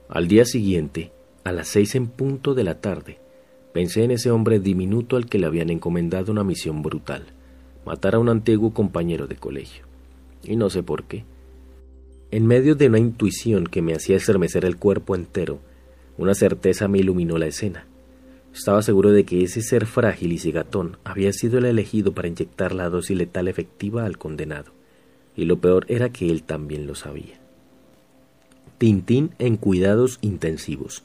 Al 0.09 0.29
día 0.29 0.45
siguiente, 0.45 1.13
a 1.45 1.53
las 1.53 1.69
seis 1.69 1.95
en 1.95 2.07
punto 2.07 2.55
de 2.55 2.65
la 2.65 2.81
tarde, 2.81 3.19
pensé 3.73 4.05
en 4.05 4.11
ese 4.11 4.31
hombre 4.31 4.61
diminuto 4.61 5.17
al 5.17 5.27
que 5.27 5.39
le 5.39 5.47
habían 5.47 5.71
encomendado 5.71 6.31
una 6.31 6.45
misión 6.45 6.83
brutal, 6.83 7.27
matar 7.85 8.15
a 8.15 8.19
un 8.19 8.29
antiguo 8.29 8.73
compañero 8.73 9.27
de 9.27 9.37
colegio. 9.37 9.85
Y 10.43 10.57
no 10.57 10.71
sé 10.71 10.83
por 10.83 11.05
qué. 11.05 11.25
En 12.31 12.47
medio 12.47 12.75
de 12.75 12.89
una 12.89 12.99
intuición 12.99 13.67
que 13.67 13.83
me 13.83 13.95
hacía 13.95 14.17
estremecer 14.17 14.65
el 14.65 14.77
cuerpo 14.77 15.15
entero, 15.15 15.61
una 16.17 16.35
certeza 16.35 16.89
me 16.89 16.99
iluminó 16.99 17.39
la 17.39 17.47
escena. 17.47 17.87
Estaba 18.55 18.83
seguro 18.83 19.13
de 19.13 19.25
que 19.25 19.43
ese 19.43 19.63
ser 19.63 19.87
frágil 19.87 20.33
y 20.33 20.39
cigatón 20.39 20.99
había 21.05 21.33
sido 21.33 21.59
el 21.59 21.65
elegido 21.65 22.13
para 22.13 22.29
inyectar 22.29 22.75
la 22.75 22.91
dosis 22.91 23.17
letal 23.17 23.49
efectiva 23.49 24.05
al 24.05 24.19
condenado, 24.19 24.73
y 25.37 25.47
lo 25.47 25.59
peor 25.59 25.87
era 25.89 26.11
que 26.11 26.31
él 26.31 26.43
también 26.43 26.87
lo 26.87 26.95
sabía. 26.95 27.41
Tintín 28.79 29.31
en 29.39 29.57
cuidados 29.57 30.19
intensivos. 30.21 31.03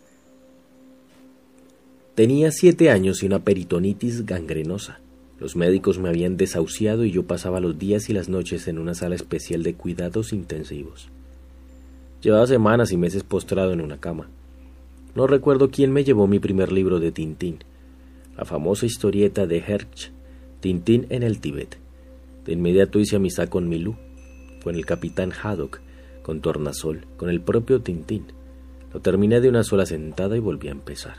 Tenía 2.15 2.51
siete 2.51 2.89
años 2.89 3.21
y 3.21 3.27
una 3.27 3.39
peritonitis 3.39 4.25
gangrenosa. 4.25 4.99
Los 5.39 5.55
médicos 5.55 5.99
me 5.99 6.09
habían 6.09 6.35
desahuciado 6.35 7.05
y 7.05 7.11
yo 7.11 7.23
pasaba 7.23 7.59
los 7.59 7.77
días 7.77 8.09
y 8.09 8.13
las 8.13 8.27
noches 8.27 8.67
en 8.67 8.79
una 8.79 8.95
sala 8.95 9.15
especial 9.15 9.61
de 9.61 9.75
cuidados 9.75 10.33
intensivos. 10.33 11.09
Llevaba 12.21 12.47
semanas 12.47 12.91
y 12.91 12.97
meses 12.97 13.23
postrado 13.23 13.71
en 13.71 13.81
una 13.81 13.99
cama. 13.99 14.27
No 15.13 15.27
recuerdo 15.27 15.69
quién 15.69 15.91
me 15.91 16.03
llevó 16.03 16.25
mi 16.25 16.39
primer 16.39 16.71
libro 16.71 16.99
de 16.99 17.11
Tintín, 17.11 17.59
la 18.35 18.45
famosa 18.45 18.85
historieta 18.85 19.45
de 19.45 19.59
Hersch, 19.59 20.11
Tintín 20.59 21.05
en 21.09 21.21
el 21.21 21.39
Tíbet. 21.39 21.77
De 22.45 22.53
inmediato 22.53 22.99
hice 22.99 23.17
amistad 23.17 23.47
con 23.47 23.69
Milú, 23.69 23.95
con 24.63 24.75
el 24.75 24.85
capitán 24.85 25.31
Haddock, 25.31 25.81
con 26.23 26.41
Tornasol, 26.41 27.05
con 27.15 27.29
el 27.29 27.41
propio 27.41 27.81
Tintín. 27.81 28.25
Lo 28.93 29.01
terminé 29.01 29.39
de 29.39 29.49
una 29.49 29.63
sola 29.63 29.85
sentada 29.85 30.35
y 30.35 30.39
volví 30.39 30.67
a 30.67 30.71
empezar. 30.71 31.17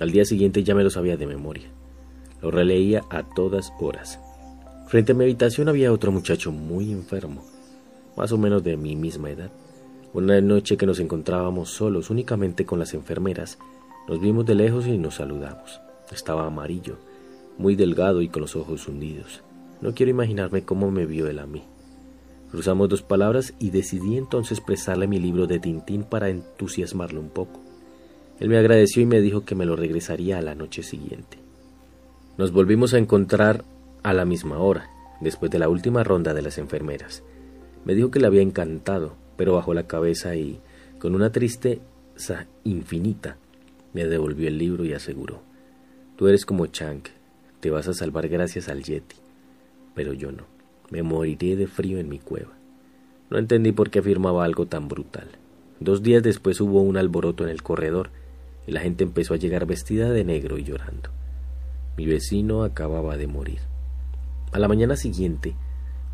Al 0.00 0.10
día 0.10 0.24
siguiente 0.24 0.64
ya 0.64 0.74
me 0.74 0.82
lo 0.82 0.90
sabía 0.90 1.16
de 1.16 1.26
memoria. 1.26 1.70
Lo 2.40 2.50
releía 2.50 3.04
a 3.10 3.22
todas 3.22 3.72
horas. 3.80 4.20
Frente 4.86 5.12
a 5.12 5.14
mi 5.14 5.24
habitación 5.24 5.68
había 5.68 5.92
otro 5.92 6.12
muchacho 6.12 6.52
muy 6.52 6.92
enfermo, 6.92 7.44
más 8.16 8.32
o 8.32 8.38
menos 8.38 8.62
de 8.62 8.76
mi 8.76 8.96
misma 8.96 9.30
edad. 9.30 9.50
Una 10.14 10.40
noche 10.40 10.76
que 10.76 10.86
nos 10.86 11.00
encontrábamos 11.00 11.70
solos 11.70 12.08
únicamente 12.10 12.64
con 12.64 12.78
las 12.78 12.94
enfermeras, 12.94 13.58
nos 14.08 14.20
vimos 14.20 14.46
de 14.46 14.54
lejos 14.54 14.86
y 14.86 14.96
nos 14.96 15.16
saludamos. 15.16 15.80
Estaba 16.10 16.46
amarillo, 16.46 16.96
muy 17.58 17.76
delgado 17.76 18.22
y 18.22 18.28
con 18.28 18.42
los 18.42 18.56
ojos 18.56 18.88
hundidos. 18.88 19.42
No 19.82 19.94
quiero 19.94 20.10
imaginarme 20.10 20.64
cómo 20.64 20.90
me 20.90 21.04
vio 21.04 21.28
él 21.28 21.38
a 21.38 21.46
mí. 21.46 21.62
Cruzamos 22.50 22.88
dos 22.88 23.02
palabras 23.02 23.52
y 23.58 23.70
decidí 23.70 24.16
entonces 24.16 24.62
prestarle 24.62 25.06
mi 25.06 25.18
libro 25.18 25.46
de 25.46 25.58
Tintín 25.58 26.04
para 26.04 26.30
entusiasmarlo 26.30 27.20
un 27.20 27.28
poco. 27.28 27.60
Él 28.40 28.48
me 28.48 28.56
agradeció 28.56 29.02
y 29.02 29.06
me 29.06 29.20
dijo 29.20 29.44
que 29.44 29.54
me 29.54 29.66
lo 29.66 29.76
regresaría 29.76 30.38
a 30.38 30.42
la 30.42 30.54
noche 30.54 30.82
siguiente. 30.82 31.47
Nos 32.38 32.52
volvimos 32.52 32.94
a 32.94 32.98
encontrar 32.98 33.64
a 34.04 34.14
la 34.14 34.24
misma 34.24 34.58
hora, 34.60 34.88
después 35.20 35.50
de 35.50 35.58
la 35.58 35.68
última 35.68 36.04
ronda 36.04 36.34
de 36.34 36.42
las 36.42 36.58
enfermeras. 36.58 37.24
Me 37.84 37.96
dijo 37.96 38.12
que 38.12 38.20
le 38.20 38.28
había 38.28 38.42
encantado, 38.42 39.16
pero 39.36 39.54
bajó 39.54 39.74
la 39.74 39.88
cabeza 39.88 40.36
y, 40.36 40.60
con 41.00 41.16
una 41.16 41.32
tristeza 41.32 42.46
infinita, 42.62 43.38
me 43.92 44.06
devolvió 44.06 44.46
el 44.46 44.56
libro 44.56 44.84
y 44.84 44.92
aseguró, 44.92 45.42
Tú 46.14 46.28
eres 46.28 46.46
como 46.46 46.68
Chang, 46.68 47.02
te 47.58 47.70
vas 47.70 47.88
a 47.88 47.92
salvar 47.92 48.28
gracias 48.28 48.68
al 48.68 48.84
Yeti, 48.84 49.16
pero 49.96 50.12
yo 50.12 50.30
no, 50.30 50.44
me 50.90 51.02
moriré 51.02 51.56
de 51.56 51.66
frío 51.66 51.98
en 51.98 52.08
mi 52.08 52.20
cueva. 52.20 52.52
No 53.30 53.38
entendí 53.38 53.72
por 53.72 53.90
qué 53.90 53.98
afirmaba 53.98 54.44
algo 54.44 54.66
tan 54.66 54.86
brutal. 54.86 55.26
Dos 55.80 56.04
días 56.04 56.22
después 56.22 56.60
hubo 56.60 56.82
un 56.82 56.98
alboroto 56.98 57.42
en 57.42 57.50
el 57.50 57.64
corredor 57.64 58.10
y 58.64 58.70
la 58.70 58.80
gente 58.80 59.02
empezó 59.02 59.34
a 59.34 59.38
llegar 59.38 59.66
vestida 59.66 60.08
de 60.12 60.22
negro 60.22 60.56
y 60.56 60.62
llorando. 60.62 61.17
Mi 61.98 62.06
vecino 62.06 62.62
acababa 62.62 63.16
de 63.16 63.26
morir. 63.26 63.58
A 64.52 64.60
la 64.60 64.68
mañana 64.68 64.94
siguiente, 64.94 65.56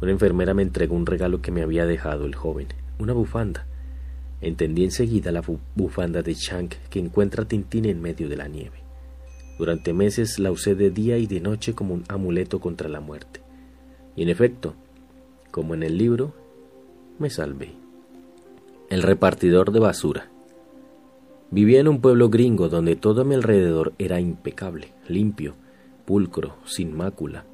una 0.00 0.12
enfermera 0.12 0.54
me 0.54 0.62
entregó 0.62 0.96
un 0.96 1.04
regalo 1.04 1.42
que 1.42 1.52
me 1.52 1.60
había 1.60 1.84
dejado 1.84 2.24
el 2.24 2.34
joven, 2.34 2.68
una 2.98 3.12
bufanda. 3.12 3.66
Entendí 4.40 4.82
enseguida 4.82 5.30
la 5.30 5.42
bufanda 5.76 6.22
de 6.22 6.34
Chang 6.34 6.70
que 6.88 7.00
encuentra 7.00 7.44
Tintín 7.44 7.84
en 7.84 8.00
medio 8.00 8.30
de 8.30 8.36
la 8.38 8.48
nieve. 8.48 8.78
Durante 9.58 9.92
meses 9.92 10.38
la 10.38 10.50
usé 10.50 10.74
de 10.74 10.88
día 10.88 11.18
y 11.18 11.26
de 11.26 11.42
noche 11.42 11.74
como 11.74 11.92
un 11.92 12.04
amuleto 12.08 12.60
contra 12.60 12.88
la 12.88 13.00
muerte. 13.00 13.42
Y 14.16 14.22
en 14.22 14.30
efecto, 14.30 14.72
como 15.50 15.74
en 15.74 15.82
el 15.82 15.98
libro, 15.98 16.32
me 17.18 17.28
salvé. 17.28 17.74
El 18.88 19.02
repartidor 19.02 19.70
de 19.70 19.80
basura. 19.80 20.30
Vivía 21.50 21.80
en 21.80 21.88
un 21.88 22.00
pueblo 22.00 22.30
gringo 22.30 22.70
donde 22.70 22.96
todo 22.96 23.20
a 23.20 23.24
mi 23.24 23.34
alrededor 23.34 23.92
era 23.98 24.18
impecable, 24.18 24.88
limpio, 25.08 25.56
pulcro, 26.04 26.56
sin 26.64 26.96
mácula. 26.96 27.44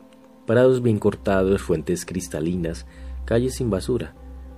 Parados 0.47 0.83
bien 0.83 0.99
cortados, 0.99 1.63
fuentes 1.63 2.05
cristalinas, 2.05 2.87
calles 3.25 3.55
sin 3.55 3.71
basura, 3.71 4.15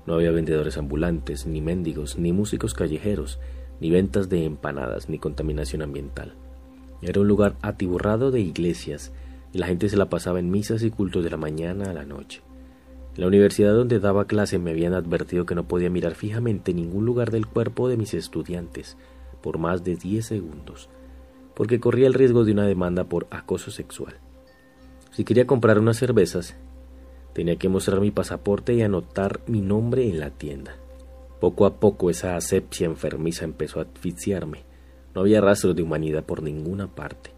no 0.06 0.14
había 0.14 0.32
vendedores 0.32 0.78
ambulantes, 0.78 1.46
ni 1.46 1.60
mendigos, 1.60 2.18
ni 2.18 2.32
músicos 2.32 2.74
callejeros, 2.74 3.38
ni 3.80 3.90
ventas 3.90 4.28
de 4.28 4.44
empanadas, 4.44 5.08
ni 5.08 5.18
contaminación 5.18 5.82
ambiental. 5.82 6.34
Era 7.02 7.20
un 7.20 7.28
lugar 7.28 7.56
atiborrado 7.62 8.30
de 8.30 8.40
iglesias, 8.40 9.12
y 9.52 9.58
la 9.58 9.66
gente 9.66 9.88
se 9.88 9.96
la 9.96 10.08
pasaba 10.08 10.40
en 10.40 10.50
misas 10.50 10.82
y 10.82 10.90
cultos 10.90 11.22
de 11.22 11.30
la 11.30 11.36
mañana 11.36 11.90
a 11.90 11.94
la 11.94 12.04
noche. 12.04 12.42
En 13.14 13.20
la 13.20 13.26
universidad 13.26 13.74
donde 13.74 14.00
daba 14.00 14.26
clase 14.26 14.58
me 14.58 14.70
habían 14.70 14.94
advertido 14.94 15.44
que 15.44 15.54
no 15.54 15.68
podía 15.68 15.90
mirar 15.90 16.14
fijamente 16.14 16.72
ningún 16.72 17.04
lugar 17.04 17.30
del 17.30 17.46
cuerpo 17.46 17.88
de 17.88 17.98
mis 17.98 18.14
estudiantes 18.14 18.96
por 19.42 19.58
más 19.58 19.84
de 19.84 19.96
diez 19.96 20.26
segundos, 20.26 20.88
porque 21.54 21.80
corría 21.80 22.06
el 22.06 22.14
riesgo 22.14 22.44
de 22.44 22.52
una 22.52 22.66
demanda 22.66 23.04
por 23.04 23.26
acoso 23.30 23.70
sexual. 23.70 24.14
Si 25.10 25.24
quería 25.24 25.46
comprar 25.46 25.78
unas 25.78 25.98
cervezas, 25.98 26.56
Tenía 27.32 27.56
que 27.56 27.68
mostrar 27.68 28.00
mi 28.00 28.10
pasaporte 28.10 28.74
y 28.74 28.82
anotar 28.82 29.40
mi 29.46 29.60
nombre 29.60 30.08
en 30.08 30.20
la 30.20 30.30
tienda. 30.30 30.76
Poco 31.40 31.64
a 31.64 31.80
poco 31.80 32.10
esa 32.10 32.36
asepsia 32.36 32.86
enfermiza 32.86 33.44
empezó 33.44 33.80
a 33.80 33.84
asfixiarme. 33.84 34.64
No 35.14 35.22
había 35.22 35.40
rastros 35.40 35.74
de 35.74 35.82
humanidad 35.82 36.24
por 36.24 36.42
ninguna 36.42 36.94
parte. 36.94 37.30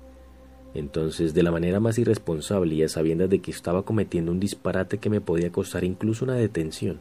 Entonces, 0.75 1.33
de 1.33 1.43
la 1.45 1.53
manera 1.53 1.79
más 1.79 1.99
irresponsable 1.99 2.75
y 2.75 2.83
a 2.83 2.89
sabiendas 2.89 3.31
de 3.31 3.41
que 3.41 3.53
estaba 3.53 3.85
cometiendo 3.85 4.33
un 4.33 4.41
disparate 4.41 4.99
que 4.99 5.11
me 5.11 5.21
podía 5.21 5.53
costar 5.53 5.85
incluso 5.85 6.25
una 6.25 6.35
detención, 6.35 6.99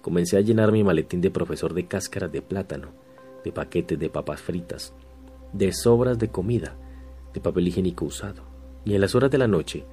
comencé 0.00 0.36
a 0.36 0.40
llenar 0.40 0.70
mi 0.70 0.84
maletín 0.84 1.20
de 1.20 1.32
profesor 1.32 1.74
de 1.74 1.86
cáscaras 1.86 2.30
de 2.30 2.42
plátano, 2.42 2.90
de 3.44 3.50
paquetes 3.50 3.98
de 3.98 4.08
papas 4.08 4.40
fritas, 4.40 4.94
de 5.52 5.72
sobras 5.72 6.18
de 6.18 6.28
comida, 6.28 6.76
de 7.32 7.40
papel 7.40 7.68
higiénico 7.68 8.04
usado. 8.04 8.42
Y 8.84 8.94
en 8.94 9.00
las 9.00 9.14
horas 9.14 9.30
de 9.30 9.38
la 9.38 9.48
noche, 9.48 9.84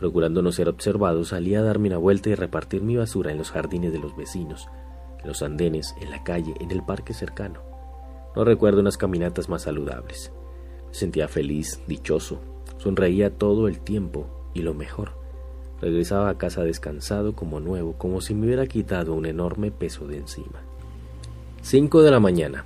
Procurando 0.00 0.40
no 0.40 0.50
ser 0.50 0.70
observado, 0.70 1.24
salí 1.24 1.54
a 1.54 1.60
darme 1.60 1.88
una 1.88 1.98
vuelta 1.98 2.30
y 2.30 2.34
repartir 2.34 2.80
mi 2.80 2.96
basura 2.96 3.32
en 3.32 3.36
los 3.36 3.50
jardines 3.50 3.92
de 3.92 3.98
los 3.98 4.16
vecinos, 4.16 4.66
en 5.20 5.28
los 5.28 5.42
andenes, 5.42 5.94
en 6.00 6.10
la 6.10 6.24
calle, 6.24 6.54
en 6.58 6.70
el 6.70 6.82
parque 6.82 7.12
cercano. 7.12 7.60
No 8.34 8.42
recuerdo 8.42 8.80
unas 8.80 8.96
caminatas 8.96 9.50
más 9.50 9.60
saludables. 9.64 10.32
Me 10.88 10.94
sentía 10.94 11.28
feliz, 11.28 11.82
dichoso, 11.86 12.40
sonreía 12.78 13.36
todo 13.36 13.68
el 13.68 13.80
tiempo 13.80 14.26
y 14.54 14.62
lo 14.62 14.72
mejor. 14.72 15.10
Regresaba 15.82 16.30
a 16.30 16.38
casa 16.38 16.62
descansado 16.62 17.34
como 17.34 17.60
nuevo, 17.60 17.92
como 17.98 18.22
si 18.22 18.34
me 18.34 18.46
hubiera 18.46 18.66
quitado 18.66 19.12
un 19.12 19.26
enorme 19.26 19.70
peso 19.70 20.06
de 20.06 20.16
encima. 20.16 20.62
5 21.60 22.00
de 22.00 22.10
la 22.10 22.20
mañana. 22.20 22.64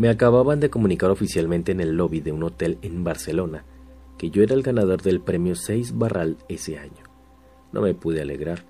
Me 0.00 0.08
acababan 0.08 0.60
de 0.60 0.70
comunicar 0.70 1.10
oficialmente 1.10 1.72
en 1.72 1.80
el 1.80 1.94
lobby 1.98 2.22
de 2.22 2.32
un 2.32 2.42
hotel 2.42 2.78
en 2.80 3.04
Barcelona 3.04 3.66
que 4.16 4.30
yo 4.30 4.42
era 4.42 4.54
el 4.54 4.62
ganador 4.62 5.02
del 5.02 5.20
premio 5.20 5.54
6 5.54 5.98
Barral 5.98 6.38
ese 6.48 6.78
año. 6.78 7.04
No 7.70 7.82
me 7.82 7.92
pude 7.92 8.22
alegrar. 8.22 8.64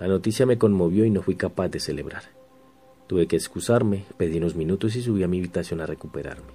La 0.00 0.08
noticia 0.08 0.46
me 0.46 0.56
conmovió 0.56 1.04
y 1.04 1.10
no 1.10 1.20
fui 1.20 1.34
capaz 1.34 1.68
de 1.68 1.78
celebrar. 1.78 2.22
Tuve 3.06 3.26
que 3.26 3.36
excusarme, 3.36 4.06
pedí 4.16 4.38
unos 4.38 4.56
minutos 4.56 4.96
y 4.96 5.02
subí 5.02 5.22
a 5.22 5.28
mi 5.28 5.40
habitación 5.40 5.82
a 5.82 5.86
recuperarme. 5.86 6.54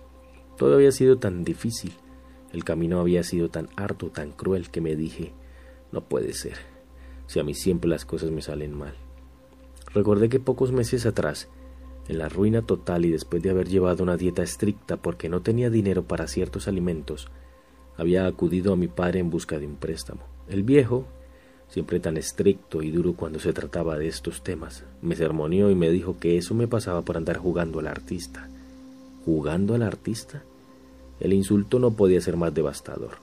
Todo 0.58 0.74
había 0.74 0.92
sido 0.92 1.20
tan 1.20 1.44
difícil, 1.44 1.94
el 2.54 2.64
camino 2.64 3.00
había 3.00 3.22
sido 3.22 3.50
tan 3.50 3.70
harto, 3.76 4.10
tan 4.10 4.32
cruel, 4.32 4.72
que 4.72 4.82
me 4.82 4.96
dije, 4.96 5.32
no 5.92 6.02
puede 6.02 6.34
ser, 6.34 6.56
si 7.28 7.40
a 7.40 7.44
mí 7.44 7.54
siempre 7.54 7.88
las 7.88 8.04
cosas 8.04 8.32
me 8.32 8.42
salen 8.42 8.76
mal. 8.76 8.96
Recordé 9.94 10.28
que 10.28 10.40
pocos 10.40 10.72
meses 10.72 11.06
atrás 11.06 11.50
En 12.08 12.20
la 12.20 12.30
ruina 12.30 12.62
total 12.62 13.06
y 13.06 13.12
después 13.12 13.44
de 13.44 13.50
haber 13.50 13.68
llevado 13.68 14.04
una 14.04 14.16
dieta 14.16 14.42
estricta 14.42 14.98
porque 14.98 15.28
no 15.28 15.42
tenía 15.42 15.70
dinero 15.70 16.04
para 16.04 16.28
ciertos 16.28 16.68
alimentos, 16.68 17.28
había 17.98 18.28
acudido 18.28 18.74
a 18.74 18.78
mi 18.78 18.88
padre 18.88 19.20
en 19.20 19.30
busca 19.30 19.60
de 19.60 19.66
un 19.66 19.76
préstamo. 19.76 20.22
El 20.48 20.64
viejo, 20.64 21.06
siempre 21.68 22.00
tan 22.00 22.16
estricto 22.16 22.82
y 22.82 22.92
duro 22.92 23.14
cuando 23.14 23.40
se 23.40 23.52
trataba 23.52 23.98
de 23.98 24.08
estos 24.08 24.42
temas, 24.42 24.86
me 25.02 25.16
sermoneó 25.16 25.70
y 25.70 25.76
me 25.76 25.90
dijo 25.90 26.18
que 26.18 26.38
eso 26.38 26.54
me 26.54 26.68
pasaba 26.68 27.02
por 27.02 27.18
andar 27.18 27.38
jugando 27.38 27.80
al 27.80 27.88
artista. 27.88 28.48
¿Jugando 29.26 29.76
al 29.76 29.82
artista? 29.82 30.44
El 31.20 31.34
insulto 31.34 31.80
no 31.80 31.92
podía 31.92 32.22
ser 32.22 32.38
más 32.38 32.54
devastador. 32.54 33.18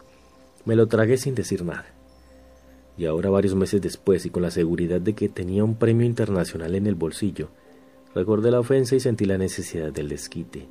Me 0.67 0.77
lo 0.77 0.89
tragué 0.89 1.17
sin 1.17 1.35
decir 1.35 1.65
nada. 1.65 1.87
Y 2.99 3.07
ahora 3.07 3.31
varios 3.31 3.55
meses 3.55 3.81
después 3.81 4.27
y 4.27 4.31
con 4.31 4.43
la 4.43 4.51
seguridad 4.51 5.01
de 5.01 5.15
que 5.15 5.29
tenía 5.29 5.65
un 5.65 5.77
premio 5.77 6.07
internacional 6.07 6.75
en 6.75 6.87
el 6.87 6.95
bolsillo, 6.95 7.49
recordé 8.15 8.51
la 8.51 8.61
ofensa 8.61 8.95
y 8.95 9.01
sentí 9.01 9.25
la 9.25 9.39
necesidad 9.39 9.93
del 9.93 10.09
desquite. 10.09 10.67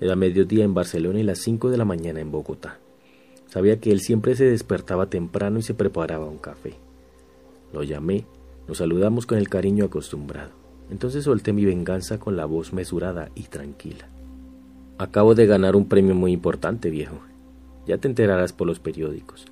Era 0.00 0.16
mediodía 0.16 0.64
en 0.64 0.74
Barcelona 0.74 1.20
y 1.20 1.24
las 1.24 1.40
cinco 1.40 1.70
de 1.70 1.76
la 1.76 1.84
mañana 1.84 2.20
en 2.20 2.30
Bogotá. 2.30 2.78
Sabía 3.46 3.80
que 3.80 3.90
él 3.90 4.00
siempre 4.00 4.34
se 4.34 4.44
despertaba 4.44 5.10
temprano 5.10 5.58
y 5.58 5.62
se 5.62 5.74
preparaba 5.74 6.26
un 6.26 6.38
café. 6.38 6.74
Lo 7.72 7.82
llamé, 7.82 8.24
nos 8.66 8.78
saludamos 8.78 9.26
con 9.26 9.38
el 9.38 9.48
cariño 9.48 9.84
acostumbrado. 9.84 10.52
Entonces 10.90 11.24
solté 11.24 11.52
mi 11.52 11.64
venganza 11.64 12.18
con 12.18 12.36
la 12.36 12.46
voz 12.46 12.72
mesurada 12.72 13.30
y 13.34 13.42
tranquila. 13.44 14.08
Acabo 14.98 15.34
de 15.34 15.46
ganar 15.46 15.76
un 15.76 15.88
premio 15.88 16.14
muy 16.14 16.32
importante, 16.32 16.90
viejo. 16.90 17.18
Ya 17.86 17.98
te 17.98 18.08
enterarás 18.08 18.52
por 18.52 18.66
los 18.66 18.80
periódicos. 18.80 19.46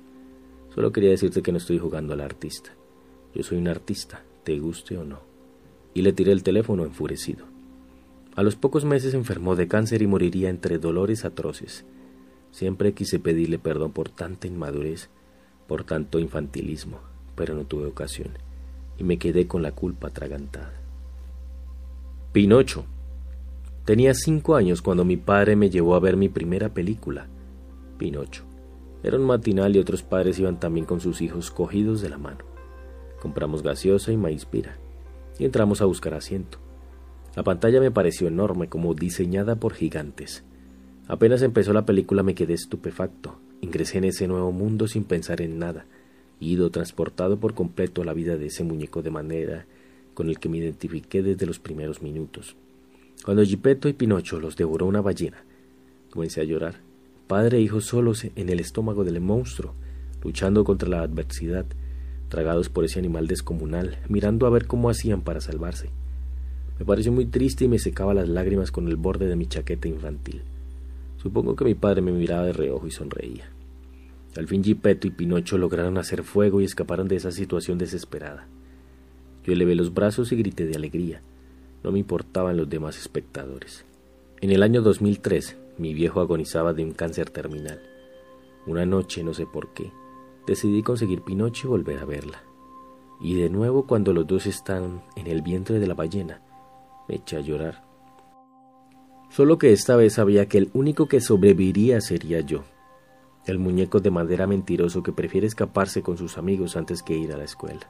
Solo 0.73 0.91
quería 0.91 1.09
decirte 1.09 1.41
que 1.41 1.51
no 1.51 1.57
estoy 1.57 1.79
jugando 1.79 2.13
al 2.13 2.21
artista. 2.21 2.71
Yo 3.33 3.43
soy 3.43 3.57
un 3.57 3.67
artista, 3.67 4.23
te 4.43 4.59
guste 4.59 4.97
o 4.97 5.03
no. 5.03 5.28
Y 5.93 6.01
le 6.01 6.13
tiré 6.13 6.31
el 6.31 6.43
teléfono 6.43 6.85
enfurecido. 6.85 7.45
A 8.35 8.43
los 8.43 8.55
pocos 8.55 8.85
meses 8.85 9.13
enfermó 9.13 9.55
de 9.55 9.67
cáncer 9.67 10.01
y 10.01 10.07
moriría 10.07 10.49
entre 10.49 10.77
dolores 10.77 11.25
atroces. 11.25 11.85
Siempre 12.51 12.93
quise 12.93 13.19
pedirle 13.19 13.59
perdón 13.59 13.91
por 13.91 14.09
tanta 14.09 14.47
inmadurez, 14.47 15.09
por 15.67 15.83
tanto 15.83 16.19
infantilismo, 16.19 16.99
pero 17.35 17.53
no 17.53 17.65
tuve 17.65 17.87
ocasión, 17.87 18.29
y 18.97 19.03
me 19.03 19.17
quedé 19.17 19.45
con 19.45 19.61
la 19.61 19.73
culpa 19.73 20.07
atragantada. 20.07 20.73
Pinocho 22.31 22.85
Tenía 23.85 24.13
cinco 24.13 24.55
años 24.55 24.81
cuando 24.81 25.03
mi 25.03 25.17
padre 25.17 25.55
me 25.55 25.69
llevó 25.69 25.95
a 25.95 25.99
ver 25.99 26.15
mi 26.15 26.29
primera 26.29 26.69
película, 26.69 27.27
Pinocho. 27.97 28.43
Era 29.03 29.17
un 29.17 29.25
matinal 29.25 29.75
y 29.75 29.79
otros 29.79 30.03
padres 30.03 30.39
iban 30.39 30.59
también 30.59 30.85
con 30.85 31.01
sus 31.01 31.21
hijos 31.21 31.51
cogidos 31.51 32.01
de 32.01 32.09
la 32.09 32.17
mano. 32.17 32.45
Compramos 33.21 33.63
gaseosa 33.63 34.11
y 34.11 34.17
maíz 34.17 34.45
pira 34.45 34.77
y 35.39 35.45
entramos 35.45 35.81
a 35.81 35.85
buscar 35.85 36.13
asiento. 36.13 36.59
La 37.35 37.43
pantalla 37.43 37.79
me 37.79 37.89
pareció 37.89 38.27
enorme, 38.27 38.67
como 38.67 38.93
diseñada 38.93 39.55
por 39.55 39.73
gigantes. 39.73 40.43
Apenas 41.07 41.41
empezó 41.41 41.73
la 41.73 41.85
película 41.85 42.21
me 42.21 42.35
quedé 42.35 42.53
estupefacto. 42.53 43.39
Ingresé 43.61 43.97
en 43.97 44.03
ese 44.03 44.27
nuevo 44.27 44.51
mundo 44.51 44.87
sin 44.87 45.05
pensar 45.05 45.41
en 45.41 45.57
nada, 45.57 45.85
ido 46.39 46.69
transportado 46.69 47.39
por 47.39 47.53
completo 47.53 48.01
a 48.01 48.05
la 48.05 48.13
vida 48.13 48.37
de 48.37 48.47
ese 48.47 48.63
muñeco 48.63 49.01
de 49.01 49.11
manera 49.11 49.65
con 50.13 50.29
el 50.29 50.37
que 50.37 50.49
me 50.49 50.57
identifiqué 50.57 51.23
desde 51.23 51.45
los 51.45 51.59
primeros 51.59 52.01
minutos. 52.01 52.55
Cuando 53.23 53.43
Gipetto 53.43 53.87
y 53.87 53.93
Pinocho 53.93 54.39
los 54.39 54.55
devoró 54.55 54.85
una 54.85 55.01
ballena, 55.01 55.43
comencé 56.09 56.41
a 56.41 56.45
llorar, 56.45 56.75
padre 57.27 57.57
e 57.57 57.61
hijo 57.61 57.79
solos 57.79 58.25
en 58.35 58.49
el 58.49 58.59
estómago 58.59 59.03
del 59.03 59.21
monstruo, 59.21 59.75
luchando 60.21 60.63
contra 60.63 60.89
la 60.89 61.01
adversidad, 61.03 61.65
tragados 62.29 62.69
por 62.69 62.85
ese 62.85 62.99
animal 62.99 63.27
descomunal, 63.27 63.97
mirando 64.07 64.47
a 64.47 64.49
ver 64.49 64.67
cómo 64.67 64.89
hacían 64.89 65.21
para 65.21 65.41
salvarse. 65.41 65.89
Me 66.79 66.85
pareció 66.85 67.11
muy 67.11 67.25
triste 67.25 67.65
y 67.65 67.67
me 67.67 67.79
secaba 67.79 68.13
las 68.13 68.29
lágrimas 68.29 68.71
con 68.71 68.87
el 68.87 68.95
borde 68.95 69.27
de 69.27 69.35
mi 69.35 69.47
chaqueta 69.47 69.87
infantil. 69.87 70.43
Supongo 71.17 71.55
que 71.55 71.65
mi 71.65 71.75
padre 71.75 72.01
me 72.01 72.13
miraba 72.13 72.45
de 72.45 72.53
reojo 72.53 72.87
y 72.87 72.91
sonreía. 72.91 73.49
Al 74.37 74.47
fin 74.47 74.63
Gipetto 74.63 75.07
y 75.07 75.11
Pinocho 75.11 75.57
lograron 75.57 75.97
hacer 75.97 76.23
fuego 76.23 76.61
y 76.61 76.63
escaparon 76.63 77.09
de 77.09 77.17
esa 77.17 77.31
situación 77.31 77.77
desesperada. 77.77 78.47
Yo 79.43 79.53
elevé 79.53 79.75
los 79.75 79.93
brazos 79.93 80.31
y 80.31 80.37
grité 80.37 80.65
de 80.65 80.75
alegría. 80.75 81.21
No 81.83 81.91
me 81.91 81.99
importaban 81.99 82.55
los 82.55 82.69
demás 82.69 82.97
espectadores. 82.97 83.83
En 84.39 84.51
el 84.51 84.63
año 84.63 84.81
2003, 84.81 85.57
mi 85.77 85.93
viejo 85.93 86.21
agonizaba 86.21 86.73
de 86.73 86.83
un 86.83 86.91
cáncer 86.91 87.29
terminal. 87.29 87.81
Una 88.67 88.85
noche, 88.85 89.23
no 89.23 89.33
sé 89.33 89.45
por 89.45 89.73
qué, 89.73 89.91
decidí 90.49 90.81
conseguir 90.81 91.21
Pinocho 91.21 91.67
y 91.67 91.69
volver 91.69 91.99
a 91.99 92.05
verla. 92.05 92.43
Y 93.21 93.35
de 93.35 93.49
nuevo, 93.49 93.85
cuando 93.85 94.13
los 94.13 94.25
dos 94.25 94.47
están 94.47 95.03
en 95.15 95.27
el 95.27 95.43
vientre 95.43 95.79
de 95.79 95.85
la 95.85 95.93
ballena, 95.93 96.41
me 97.07 97.15
eché 97.15 97.37
a 97.37 97.41
llorar. 97.41 97.83
Solo 99.29 99.59
que 99.59 99.71
esta 99.71 99.95
vez 99.95 100.13
sabía 100.13 100.47
que 100.47 100.57
el 100.57 100.71
único 100.73 101.07
que 101.07 101.21
sobreviviría 101.21 102.01
sería 102.01 102.39
yo, 102.41 102.63
el 103.45 103.59
muñeco 103.59 103.99
de 103.99 104.09
madera 104.09 104.47
mentiroso 104.47 105.03
que 105.03 105.11
prefiere 105.11 105.45
escaparse 105.45 106.01
con 106.01 106.17
sus 106.17 106.39
amigos 106.39 106.75
antes 106.75 107.03
que 107.03 107.15
ir 107.15 107.31
a 107.31 107.37
la 107.37 107.43
escuela. 107.43 107.87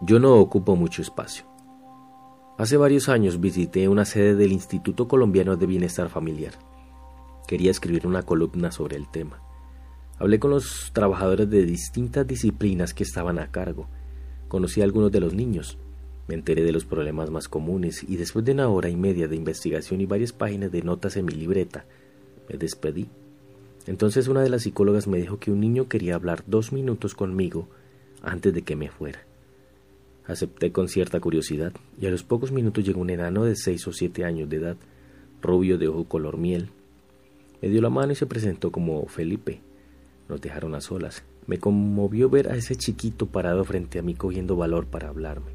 Yo 0.00 0.18
no 0.18 0.34
ocupo 0.36 0.74
mucho 0.74 1.02
espacio. 1.02 1.44
Hace 2.56 2.76
varios 2.76 3.08
años 3.08 3.38
visité 3.38 3.88
una 3.88 4.04
sede 4.04 4.34
del 4.34 4.50
Instituto 4.50 5.06
Colombiano 5.06 5.56
de 5.56 5.66
Bienestar 5.66 6.08
Familiar. 6.08 6.54
Quería 7.46 7.70
escribir 7.70 8.04
una 8.04 8.24
columna 8.24 8.72
sobre 8.72 8.96
el 8.96 9.08
tema. 9.08 9.47
Hablé 10.18 10.40
con 10.40 10.50
los 10.50 10.90
trabajadores 10.92 11.48
de 11.48 11.64
distintas 11.64 12.26
disciplinas 12.26 12.92
que 12.92 13.04
estaban 13.04 13.38
a 13.38 13.52
cargo. 13.52 13.86
Conocí 14.48 14.80
a 14.80 14.84
algunos 14.84 15.12
de 15.12 15.20
los 15.20 15.32
niños. 15.32 15.78
Me 16.26 16.34
enteré 16.34 16.64
de 16.64 16.72
los 16.72 16.84
problemas 16.84 17.30
más 17.30 17.48
comunes 17.48 18.04
y 18.06 18.16
después 18.16 18.44
de 18.44 18.52
una 18.52 18.68
hora 18.68 18.88
y 18.88 18.96
media 18.96 19.28
de 19.28 19.36
investigación 19.36 20.00
y 20.00 20.06
varias 20.06 20.32
páginas 20.32 20.72
de 20.72 20.82
notas 20.82 21.16
en 21.16 21.24
mi 21.24 21.32
libreta, 21.32 21.84
me 22.48 22.58
despedí. 22.58 23.08
Entonces 23.86 24.28
una 24.28 24.42
de 24.42 24.50
las 24.50 24.62
psicólogas 24.62 25.06
me 25.06 25.18
dijo 25.18 25.38
que 25.38 25.52
un 25.52 25.60
niño 25.60 25.88
quería 25.88 26.16
hablar 26.16 26.42
dos 26.46 26.72
minutos 26.72 27.14
conmigo 27.14 27.68
antes 28.20 28.52
de 28.52 28.62
que 28.62 28.76
me 28.76 28.90
fuera. 28.90 29.22
Acepté 30.26 30.72
con 30.72 30.88
cierta 30.88 31.20
curiosidad, 31.20 31.72
y 31.98 32.06
a 32.06 32.10
los 32.10 32.22
pocos 32.22 32.52
minutos 32.52 32.84
llegó 32.84 33.00
un 33.00 33.08
enano 33.08 33.44
de 33.44 33.56
seis 33.56 33.86
o 33.86 33.92
siete 33.92 34.24
años 34.24 34.50
de 34.50 34.56
edad, 34.56 34.76
rubio 35.40 35.78
de 35.78 35.88
ojo 35.88 36.04
color 36.04 36.36
miel. 36.36 36.68
Me 37.62 37.68
dio 37.70 37.80
la 37.80 37.88
mano 37.88 38.12
y 38.12 38.16
se 38.16 38.26
presentó 38.26 38.70
como 38.70 39.06
Felipe. 39.06 39.62
Nos 40.28 40.40
dejaron 40.40 40.74
a 40.74 40.80
solas. 40.80 41.24
Me 41.46 41.58
conmovió 41.58 42.28
ver 42.28 42.50
a 42.50 42.56
ese 42.56 42.76
chiquito 42.76 43.26
parado 43.26 43.64
frente 43.64 43.98
a 43.98 44.02
mí 44.02 44.14
cogiendo 44.14 44.56
valor 44.56 44.86
para 44.86 45.08
hablarme. 45.08 45.52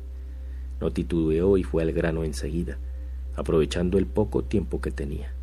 No 0.82 0.92
titubeó 0.92 1.58
y 1.58 1.64
fue 1.64 1.84
al 1.84 1.94
grano 1.94 2.24
enseguida, 2.24 2.78
aprovechando 3.36 3.98
el 3.98 4.08
poco 4.08 4.44
tiempo 4.44 4.82
que 4.82 4.92
tenía. 4.92 5.34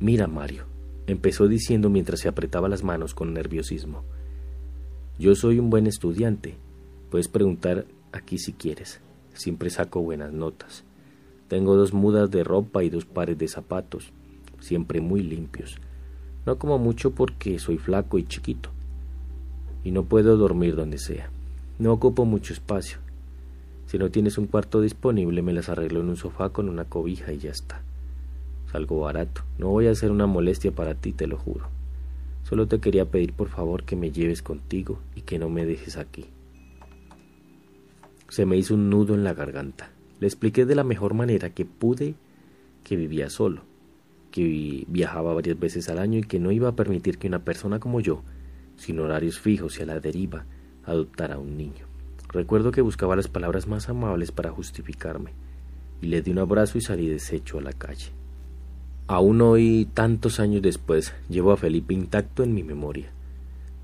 Mira, 0.00 0.26
Mario, 0.26 0.64
empezó 1.06 1.46
diciendo 1.48 1.90
mientras 1.90 2.20
se 2.20 2.28
apretaba 2.28 2.68
las 2.68 2.82
manos 2.82 3.14
con 3.14 3.34
nerviosismo. 3.34 4.02
Yo 5.18 5.34
soy 5.34 5.58
un 5.58 5.70
buen 5.70 5.86
estudiante 5.86 6.56
Puedes 7.14 7.28
preguntar 7.28 7.86
aquí 8.10 8.38
si 8.38 8.54
quieres. 8.54 9.00
Siempre 9.34 9.70
saco 9.70 10.02
buenas 10.02 10.32
notas. 10.32 10.82
Tengo 11.46 11.76
dos 11.76 11.92
mudas 11.92 12.28
de 12.28 12.42
ropa 12.42 12.82
y 12.82 12.90
dos 12.90 13.04
pares 13.04 13.38
de 13.38 13.46
zapatos, 13.46 14.12
siempre 14.58 15.00
muy 15.00 15.22
limpios. 15.22 15.76
No 16.46 16.58
como 16.58 16.78
mucho 16.78 17.12
porque 17.12 17.58
soy 17.58 17.78
flaco 17.78 18.18
y 18.18 18.24
chiquito. 18.24 18.70
Y 19.82 19.90
no 19.90 20.04
puedo 20.04 20.36
dormir 20.36 20.76
donde 20.76 20.98
sea. 20.98 21.30
No 21.78 21.92
ocupo 21.92 22.24
mucho 22.24 22.52
espacio. 22.52 22.98
Si 23.86 23.98
no 23.98 24.10
tienes 24.10 24.38
un 24.38 24.46
cuarto 24.46 24.80
disponible, 24.80 25.42
me 25.42 25.52
las 25.52 25.68
arreglo 25.68 26.00
en 26.00 26.08
un 26.08 26.16
sofá 26.16 26.50
con 26.50 26.68
una 26.68 26.84
cobija 26.84 27.32
y 27.32 27.38
ya 27.38 27.50
está. 27.50 27.82
Salgo 28.70 29.00
barato. 29.00 29.42
No 29.58 29.68
voy 29.68 29.86
a 29.86 29.92
hacer 29.92 30.10
una 30.10 30.26
molestia 30.26 30.72
para 30.72 30.94
ti, 30.94 31.12
te 31.12 31.26
lo 31.26 31.38
juro. 31.38 31.68
Solo 32.44 32.66
te 32.66 32.78
quería 32.78 33.06
pedir 33.06 33.32
por 33.32 33.48
favor 33.48 33.84
que 33.84 33.96
me 33.96 34.10
lleves 34.10 34.42
contigo 34.42 34.98
y 35.14 35.22
que 35.22 35.38
no 35.38 35.48
me 35.48 35.64
dejes 35.64 35.96
aquí. 35.96 36.26
Se 38.28 38.46
me 38.46 38.56
hizo 38.56 38.74
un 38.74 38.90
nudo 38.90 39.14
en 39.14 39.24
la 39.24 39.32
garganta. 39.32 39.90
Le 40.20 40.26
expliqué 40.26 40.66
de 40.66 40.74
la 40.74 40.84
mejor 40.84 41.14
manera 41.14 41.50
que 41.50 41.64
pude 41.64 42.14
que 42.82 42.96
vivía 42.96 43.30
solo, 43.30 43.62
que 44.34 44.84
viajaba 44.88 45.32
varias 45.32 45.56
veces 45.60 45.88
al 45.88 46.00
año 46.00 46.18
y 46.18 46.24
que 46.24 46.40
no 46.40 46.50
iba 46.50 46.68
a 46.68 46.74
permitir 46.74 47.18
que 47.18 47.28
una 47.28 47.44
persona 47.44 47.78
como 47.78 48.00
yo, 48.00 48.24
sin 48.76 48.98
horarios 48.98 49.38
fijos 49.38 49.78
y 49.78 49.82
a 49.82 49.86
la 49.86 50.00
deriva, 50.00 50.44
adoptara 50.84 51.36
a 51.36 51.38
un 51.38 51.56
niño. 51.56 51.86
Recuerdo 52.30 52.72
que 52.72 52.80
buscaba 52.80 53.14
las 53.14 53.28
palabras 53.28 53.68
más 53.68 53.88
amables 53.88 54.32
para 54.32 54.50
justificarme, 54.50 55.30
y 56.02 56.06
le 56.06 56.20
di 56.20 56.32
un 56.32 56.40
abrazo 56.40 56.78
y 56.78 56.80
salí 56.80 57.06
deshecho 57.06 57.58
a 57.58 57.62
la 57.62 57.72
calle. 57.72 58.10
Aún 59.06 59.40
hoy, 59.40 59.86
tantos 59.94 60.40
años 60.40 60.62
después, 60.62 61.14
llevo 61.28 61.52
a 61.52 61.56
Felipe 61.56 61.94
intacto 61.94 62.42
en 62.42 62.54
mi 62.54 62.64
memoria, 62.64 63.12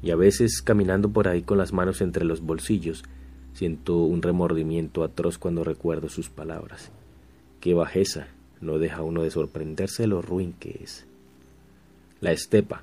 y 0.02 0.10
a 0.10 0.16
veces 0.16 0.62
caminando 0.62 1.10
por 1.10 1.28
ahí 1.28 1.42
con 1.42 1.58
las 1.58 1.72
manos 1.72 2.00
entre 2.00 2.24
los 2.24 2.40
bolsillos, 2.40 3.04
Siento 3.52 3.96
un 3.96 4.22
remordimiento 4.22 5.02
atroz 5.04 5.38
cuando 5.38 5.64
recuerdo 5.64 6.08
sus 6.08 6.30
palabras. 6.30 6.90
Qué 7.60 7.74
bajeza, 7.74 8.28
no 8.60 8.78
deja 8.78 9.02
uno 9.02 9.22
de 9.22 9.30
sorprenderse 9.30 10.02
de 10.02 10.08
lo 10.08 10.22
ruin 10.22 10.52
que 10.52 10.80
es. 10.82 11.06
La 12.20 12.32
estepa. 12.32 12.82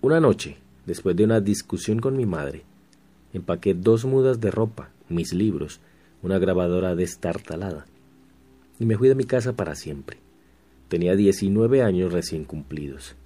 Una 0.00 0.20
noche, 0.20 0.56
después 0.86 1.16
de 1.16 1.24
una 1.24 1.40
discusión 1.40 1.98
con 1.98 2.16
mi 2.16 2.26
madre, 2.26 2.62
empaqué 3.32 3.74
dos 3.74 4.04
mudas 4.04 4.40
de 4.40 4.50
ropa, 4.50 4.90
mis 5.08 5.34
libros, 5.34 5.80
una 6.22 6.38
grabadora 6.38 6.94
destartalada, 6.94 7.86
y 8.78 8.86
me 8.86 8.96
fui 8.96 9.08
de 9.08 9.14
mi 9.14 9.24
casa 9.24 9.54
para 9.54 9.74
siempre. 9.74 10.18
Tenía 10.88 11.16
19 11.16 11.82
años 11.82 12.12
recién 12.12 12.44
cumplidos. 12.44 13.16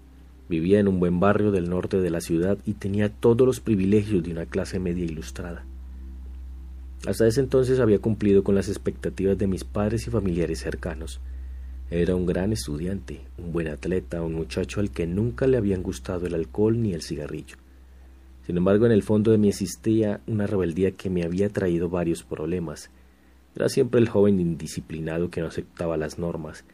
Vivía 0.48 0.80
en 0.80 0.88
un 0.88 0.98
buen 0.98 1.20
barrio 1.20 1.52
del 1.52 1.68
norte 1.68 2.00
de 2.00 2.10
la 2.10 2.20
ciudad 2.20 2.58
y 2.64 2.74
tenía 2.74 3.08
todos 3.08 3.46
los 3.46 3.60
privilegios 3.60 4.22
de 4.22 4.32
una 4.32 4.46
clase 4.46 4.80
media 4.80 5.04
ilustrada. 5.04 5.64
Hasta 7.06 7.26
ese 7.26 7.40
entonces 7.40 7.80
había 7.80 7.98
cumplido 7.98 8.44
con 8.44 8.54
las 8.54 8.68
expectativas 8.68 9.38
de 9.38 9.46
mis 9.46 9.64
padres 9.64 10.06
y 10.06 10.10
familiares 10.10 10.60
cercanos. 10.60 11.20
Era 11.90 12.14
un 12.14 12.26
gran 12.26 12.52
estudiante, 12.52 13.22
un 13.38 13.52
buen 13.52 13.68
atleta, 13.68 14.22
un 14.22 14.34
muchacho 14.34 14.80
al 14.80 14.90
que 14.90 15.06
nunca 15.06 15.46
le 15.46 15.56
habían 15.56 15.82
gustado 15.82 16.26
el 16.26 16.34
alcohol 16.34 16.80
ni 16.80 16.92
el 16.92 17.02
cigarrillo. 17.02 17.56
Sin 18.46 18.58
embargo, 18.58 18.84
en 18.84 18.92
el 18.92 19.02
fondo 19.02 19.30
de 19.30 19.38
mí 19.38 19.48
existía 19.48 20.20
una 20.26 20.46
rebeldía 20.46 20.92
que 20.92 21.08
me 21.08 21.24
había 21.24 21.48
traído 21.48 21.88
varios 21.88 22.22
problemas. 22.22 22.90
Era 23.56 23.68
siempre 23.68 23.98
el 23.98 24.08
joven 24.08 24.38
indisciplinado 24.38 25.30
que 25.30 25.40
no 25.40 25.46
aceptaba 25.46 25.96
las 25.96 26.18
normas, 26.18 26.64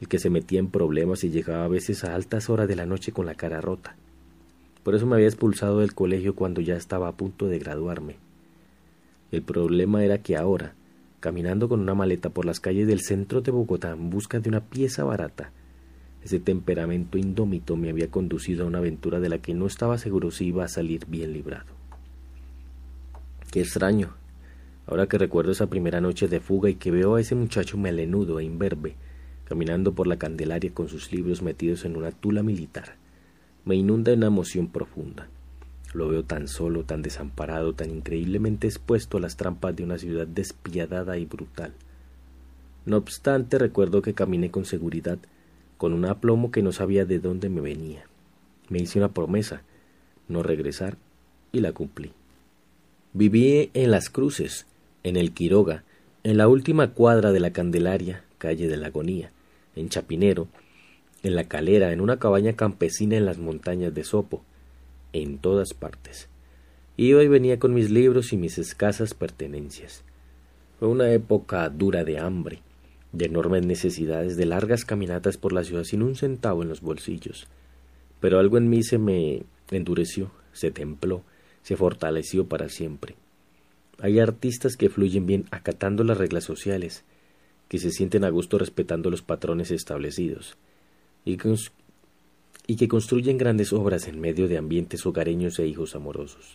el 0.00 0.08
que 0.08 0.18
se 0.18 0.30
metía 0.30 0.60
en 0.60 0.70
problemas 0.70 1.24
y 1.24 1.30
llegaba 1.30 1.64
a 1.64 1.68
veces 1.68 2.04
a 2.04 2.14
altas 2.14 2.48
horas 2.48 2.68
de 2.68 2.76
la 2.76 2.86
noche 2.86 3.12
con 3.12 3.26
la 3.26 3.34
cara 3.34 3.60
rota. 3.60 3.96
Por 4.84 4.94
eso 4.94 5.06
me 5.06 5.16
había 5.16 5.28
expulsado 5.28 5.80
del 5.80 5.94
colegio 5.94 6.34
cuando 6.34 6.60
ya 6.60 6.76
estaba 6.76 7.08
a 7.08 7.16
punto 7.16 7.48
de 7.48 7.58
graduarme. 7.58 8.16
El 9.32 9.42
problema 9.42 10.04
era 10.04 10.18
que 10.18 10.36
ahora, 10.36 10.74
caminando 11.18 11.68
con 11.68 11.80
una 11.80 11.94
maleta 11.94 12.30
por 12.30 12.44
las 12.44 12.60
calles 12.60 12.86
del 12.86 13.00
centro 13.00 13.40
de 13.40 13.50
Bogotá 13.50 13.90
en 13.90 14.10
busca 14.10 14.38
de 14.38 14.48
una 14.48 14.60
pieza 14.60 15.02
barata, 15.02 15.50
ese 16.22 16.38
temperamento 16.38 17.18
indómito 17.18 17.74
me 17.76 17.90
había 17.90 18.08
conducido 18.08 18.62
a 18.62 18.68
una 18.68 18.78
aventura 18.78 19.18
de 19.18 19.28
la 19.28 19.38
que 19.38 19.54
no 19.54 19.66
estaba 19.66 19.98
seguro 19.98 20.30
si 20.30 20.46
iba 20.46 20.64
a 20.64 20.68
salir 20.68 21.06
bien 21.06 21.32
librado. 21.32 21.72
Qué 23.50 23.62
extraño. 23.62 24.10
Ahora 24.86 25.08
que 25.08 25.18
recuerdo 25.18 25.50
esa 25.50 25.66
primera 25.66 26.00
noche 26.00 26.28
de 26.28 26.38
fuga 26.38 26.70
y 26.70 26.76
que 26.76 26.92
veo 26.92 27.16
a 27.16 27.20
ese 27.20 27.34
muchacho 27.34 27.76
melenudo 27.76 28.38
e 28.38 28.44
imberbe 28.44 28.94
caminando 29.52 29.92
por 29.92 30.06
la 30.06 30.16
Candelaria 30.16 30.72
con 30.72 30.88
sus 30.88 31.12
libros 31.12 31.42
metidos 31.42 31.84
en 31.84 31.96
una 31.96 32.10
tula 32.10 32.42
militar. 32.42 32.94
Me 33.66 33.74
inunda 33.74 34.14
una 34.14 34.28
emoción 34.28 34.68
profunda. 34.68 35.28
Lo 35.92 36.08
veo 36.08 36.24
tan 36.24 36.48
solo, 36.48 36.84
tan 36.84 37.02
desamparado, 37.02 37.74
tan 37.74 37.90
increíblemente 37.90 38.66
expuesto 38.66 39.18
a 39.18 39.20
las 39.20 39.36
trampas 39.36 39.76
de 39.76 39.84
una 39.84 39.98
ciudad 39.98 40.26
despiadada 40.26 41.18
y 41.18 41.26
brutal. 41.26 41.72
No 42.86 42.96
obstante, 42.96 43.58
recuerdo 43.58 44.02
que 44.02 44.14
caminé 44.14 44.50
con 44.50 44.64
seguridad, 44.64 45.18
con 45.76 45.92
un 45.92 46.06
aplomo 46.06 46.50
que 46.50 46.62
no 46.62 46.72
sabía 46.72 47.04
de 47.04 47.18
dónde 47.18 47.48
me 47.48 47.60
venía. 47.60 48.04
Me 48.68 48.78
hice 48.78 48.98
una 48.98 49.12
promesa, 49.12 49.62
no 50.28 50.42
regresar, 50.42 50.96
y 51.52 51.60
la 51.60 51.72
cumplí. 51.72 52.12
Viví 53.12 53.70
en 53.74 53.90
Las 53.90 54.08
Cruces, 54.08 54.66
en 55.02 55.16
el 55.16 55.32
Quiroga, 55.32 55.84
en 56.24 56.38
la 56.38 56.48
última 56.48 56.92
cuadra 56.92 57.32
de 57.32 57.40
la 57.40 57.52
Candelaria, 57.52 58.24
calle 58.38 58.68
de 58.68 58.76
la 58.76 58.86
Agonía, 58.86 59.30
en 59.76 59.90
Chapinero, 59.90 60.48
en 61.22 61.36
la 61.36 61.44
calera, 61.44 61.92
en 61.92 62.00
una 62.00 62.18
cabaña 62.18 62.54
campesina 62.54 63.16
en 63.16 63.26
las 63.26 63.38
montañas 63.38 63.94
de 63.94 64.04
Sopo, 64.04 64.42
en 65.12 65.38
todas 65.38 65.74
partes. 65.74 66.28
Iba 66.96 67.22
y 67.22 67.28
venía 67.28 67.58
con 67.58 67.74
mis 67.74 67.90
libros 67.90 68.32
y 68.32 68.36
mis 68.36 68.58
escasas 68.58 69.14
pertenencias. 69.14 70.04
Fue 70.78 70.88
una 70.88 71.10
época 71.12 71.68
dura 71.68 72.04
de 72.04 72.18
hambre, 72.18 72.62
de 73.12 73.26
enormes 73.26 73.64
necesidades, 73.64 74.36
de 74.36 74.46
largas 74.46 74.84
caminatas 74.84 75.36
por 75.36 75.52
la 75.52 75.64
ciudad 75.64 75.84
sin 75.84 76.02
un 76.02 76.16
centavo 76.16 76.62
en 76.62 76.68
los 76.68 76.80
bolsillos. 76.80 77.46
Pero 78.20 78.38
algo 78.38 78.58
en 78.58 78.68
mí 78.68 78.82
se 78.82 78.98
me 78.98 79.44
endureció, 79.70 80.30
se 80.52 80.70
templó, 80.70 81.22
se 81.62 81.76
fortaleció 81.76 82.46
para 82.46 82.68
siempre. 82.68 83.16
Hay 83.98 84.18
artistas 84.18 84.76
que 84.76 84.90
fluyen 84.90 85.26
bien 85.26 85.46
acatando 85.50 86.04
las 86.04 86.18
reglas 86.18 86.44
sociales, 86.44 87.04
que 87.68 87.78
se 87.78 87.90
sienten 87.90 88.24
a 88.24 88.30
gusto 88.30 88.58
respetando 88.58 89.10
los 89.10 89.22
patrones 89.22 89.70
establecidos 89.70 90.56
y 92.66 92.76
que, 92.76 92.88
construyen 92.88 93.38
grandes 93.38 93.72
obras 93.72 94.08
en 94.08 94.20
medio 94.20 94.48
de 94.48 94.58
ambientes 94.58 95.04
hogareños 95.04 95.58
e 95.58 95.66
hijos 95.66 95.94
amorosos. 95.94 96.54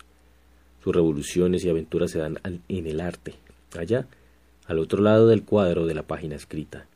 Sus 0.83 0.95
revoluciones 0.95 1.63
y 1.63 1.69
aventuras 1.69 2.11
se 2.11 2.19
dan 2.19 2.39
en 2.43 2.87
el 2.87 2.99
arte, 3.01 3.35
allá, 3.77 4.07
al 4.65 4.79
otro 4.79 5.01
lado 5.01 5.27
del 5.27 5.43
cuadro 5.43 5.85
de 5.85 5.93
la 5.93 6.03
página 6.03 6.35
escrita. 6.35 6.87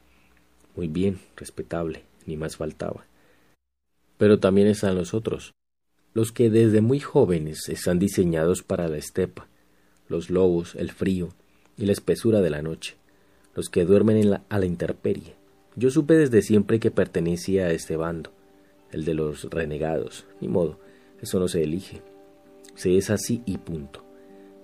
Muy 0.75 0.87
bien, 0.87 1.19
respetable, 1.35 2.03
ni 2.25 2.37
más 2.37 2.55
faltaba. 2.55 3.05
Pero 4.17 4.39
también 4.39 4.67
están 4.67 4.95
los 4.95 5.13
otros, 5.13 5.53
los 6.13 6.31
que 6.31 6.49
desde 6.49 6.81
muy 6.81 6.99
jóvenes 6.99 7.67
están 7.69 7.99
diseñados 7.99 8.63
para 8.63 8.87
la 8.87 8.97
estepa, 8.97 9.47
los 10.07 10.29
lobos, 10.29 10.75
el 10.75 10.91
frío 10.91 11.29
y 11.77 11.85
la 11.85 11.93
espesura 11.93 12.41
de 12.41 12.49
la 12.49 12.61
noche 12.61 12.95
los 13.55 13.69
que 13.69 13.85
duermen 13.85 14.39
a 14.49 14.59
la 14.59 14.65
intemperie. 14.65 15.35
Yo 15.75 15.89
supe 15.89 16.15
desde 16.15 16.41
siempre 16.41 16.79
que 16.79 16.91
pertenecía 16.91 17.65
a 17.65 17.71
este 17.71 17.95
bando, 17.95 18.31
el 18.91 19.05
de 19.05 19.13
los 19.13 19.49
renegados. 19.49 20.25
Ni 20.39 20.47
modo, 20.47 20.77
eso 21.21 21.39
no 21.39 21.47
se 21.47 21.63
elige. 21.63 22.01
Se 22.75 22.97
es 22.97 23.09
así 23.09 23.41
y 23.45 23.57
punto. 23.57 24.03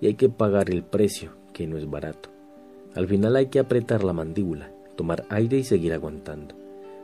Y 0.01 0.07
hay 0.07 0.15
que 0.15 0.29
pagar 0.29 0.69
el 0.69 0.83
precio, 0.83 1.31
que 1.53 1.67
no 1.67 1.77
es 1.77 1.89
barato. 1.89 2.29
Al 2.95 3.07
final 3.07 3.35
hay 3.35 3.47
que 3.47 3.59
apretar 3.59 4.03
la 4.03 4.13
mandíbula, 4.13 4.71
tomar 4.95 5.25
aire 5.29 5.57
y 5.57 5.63
seguir 5.63 5.93
aguantando. 5.93 6.55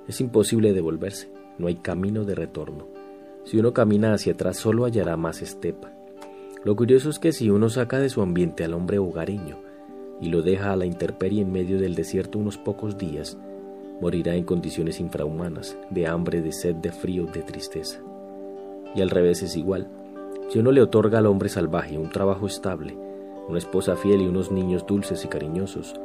Es 0.08 0.22
imposible 0.22 0.74
devolverse, 0.74 1.30
no 1.58 1.68
hay 1.68 1.76
camino 1.76 2.24
de 2.24 2.36
retorno. 2.36 2.88
Si 3.46 3.58
uno 3.58 3.74
camina 3.74 4.14
hacia 4.14 4.34
atrás 4.34 4.58
solo 4.58 4.86
hallará 4.86 5.18
más 5.18 5.42
estepa. 5.42 5.92
Lo 6.64 6.76
curioso 6.76 7.10
es 7.10 7.20
que 7.20 7.32
si 7.32 7.50
uno 7.50 7.70
saca 7.70 8.00
de 8.00 8.10
su 8.10 8.22
ambiente 8.22 8.64
al 8.64 8.74
hombre 8.74 8.98
hogareño, 8.98 9.60
y 10.22 10.30
lo 10.30 10.42
deja 10.42 10.72
a 10.72 10.76
la 10.76 10.86
intemperie 10.86 11.42
en 11.42 11.52
medio 11.52 11.78
del 11.78 11.96
desierto 11.96 12.40
unos 12.40 12.58
pocos 12.58 12.98
días, 12.98 13.38
morirá 14.02 14.36
en 14.36 14.44
condiciones 14.44 15.00
infrahumanas, 15.00 15.78
de 15.90 16.08
hambre, 16.08 16.42
de 16.42 16.52
sed, 16.52 16.76
de 16.76 16.92
frío, 16.92 17.26
de 17.26 17.42
tristeza. 17.42 18.00
Y 18.96 19.02
al 19.02 19.10
revés 19.10 19.42
es 19.44 19.56
igual. 19.56 19.88
Si 20.50 20.60
uno 20.60 20.72
le 20.72 20.82
otorga 20.82 21.20
al 21.20 21.26
hombre 21.26 21.50
salvaje 21.50 21.98
un 21.98 22.10
trabajo 22.10 22.46
estable, 22.46 22.98
una 23.48 23.58
esposa 23.58 23.96
fiel 23.96 24.22
y 24.22 24.28
unos 24.28 24.52
niños 24.52 24.86
dulces 24.86 25.26
y 25.26 25.28
cariñosos, 25.28 26.00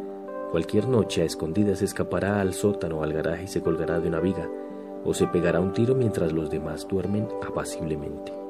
cualquier 0.51 0.89
noche 0.89 1.23
a 1.23 1.25
escondidas 1.25 1.83
escapará 1.83 2.41
al 2.41 2.55
sótano 2.55 2.99
o 2.99 3.03
al 3.03 3.13
garaje 3.13 3.45
y 3.45 3.49
se 3.49 3.61
colgará 3.61 4.01
de 4.01 4.09
una 4.09 4.21
viga, 4.21 4.49
o 5.05 5.15
se 5.15 5.27
pegará 5.27 5.61
un 5.61 5.73
tiro 5.73 5.95
mientras 5.95 6.33
los 6.33 6.51
demás 6.51 6.87
duermen 6.89 7.29
apaciblemente. 7.47 8.48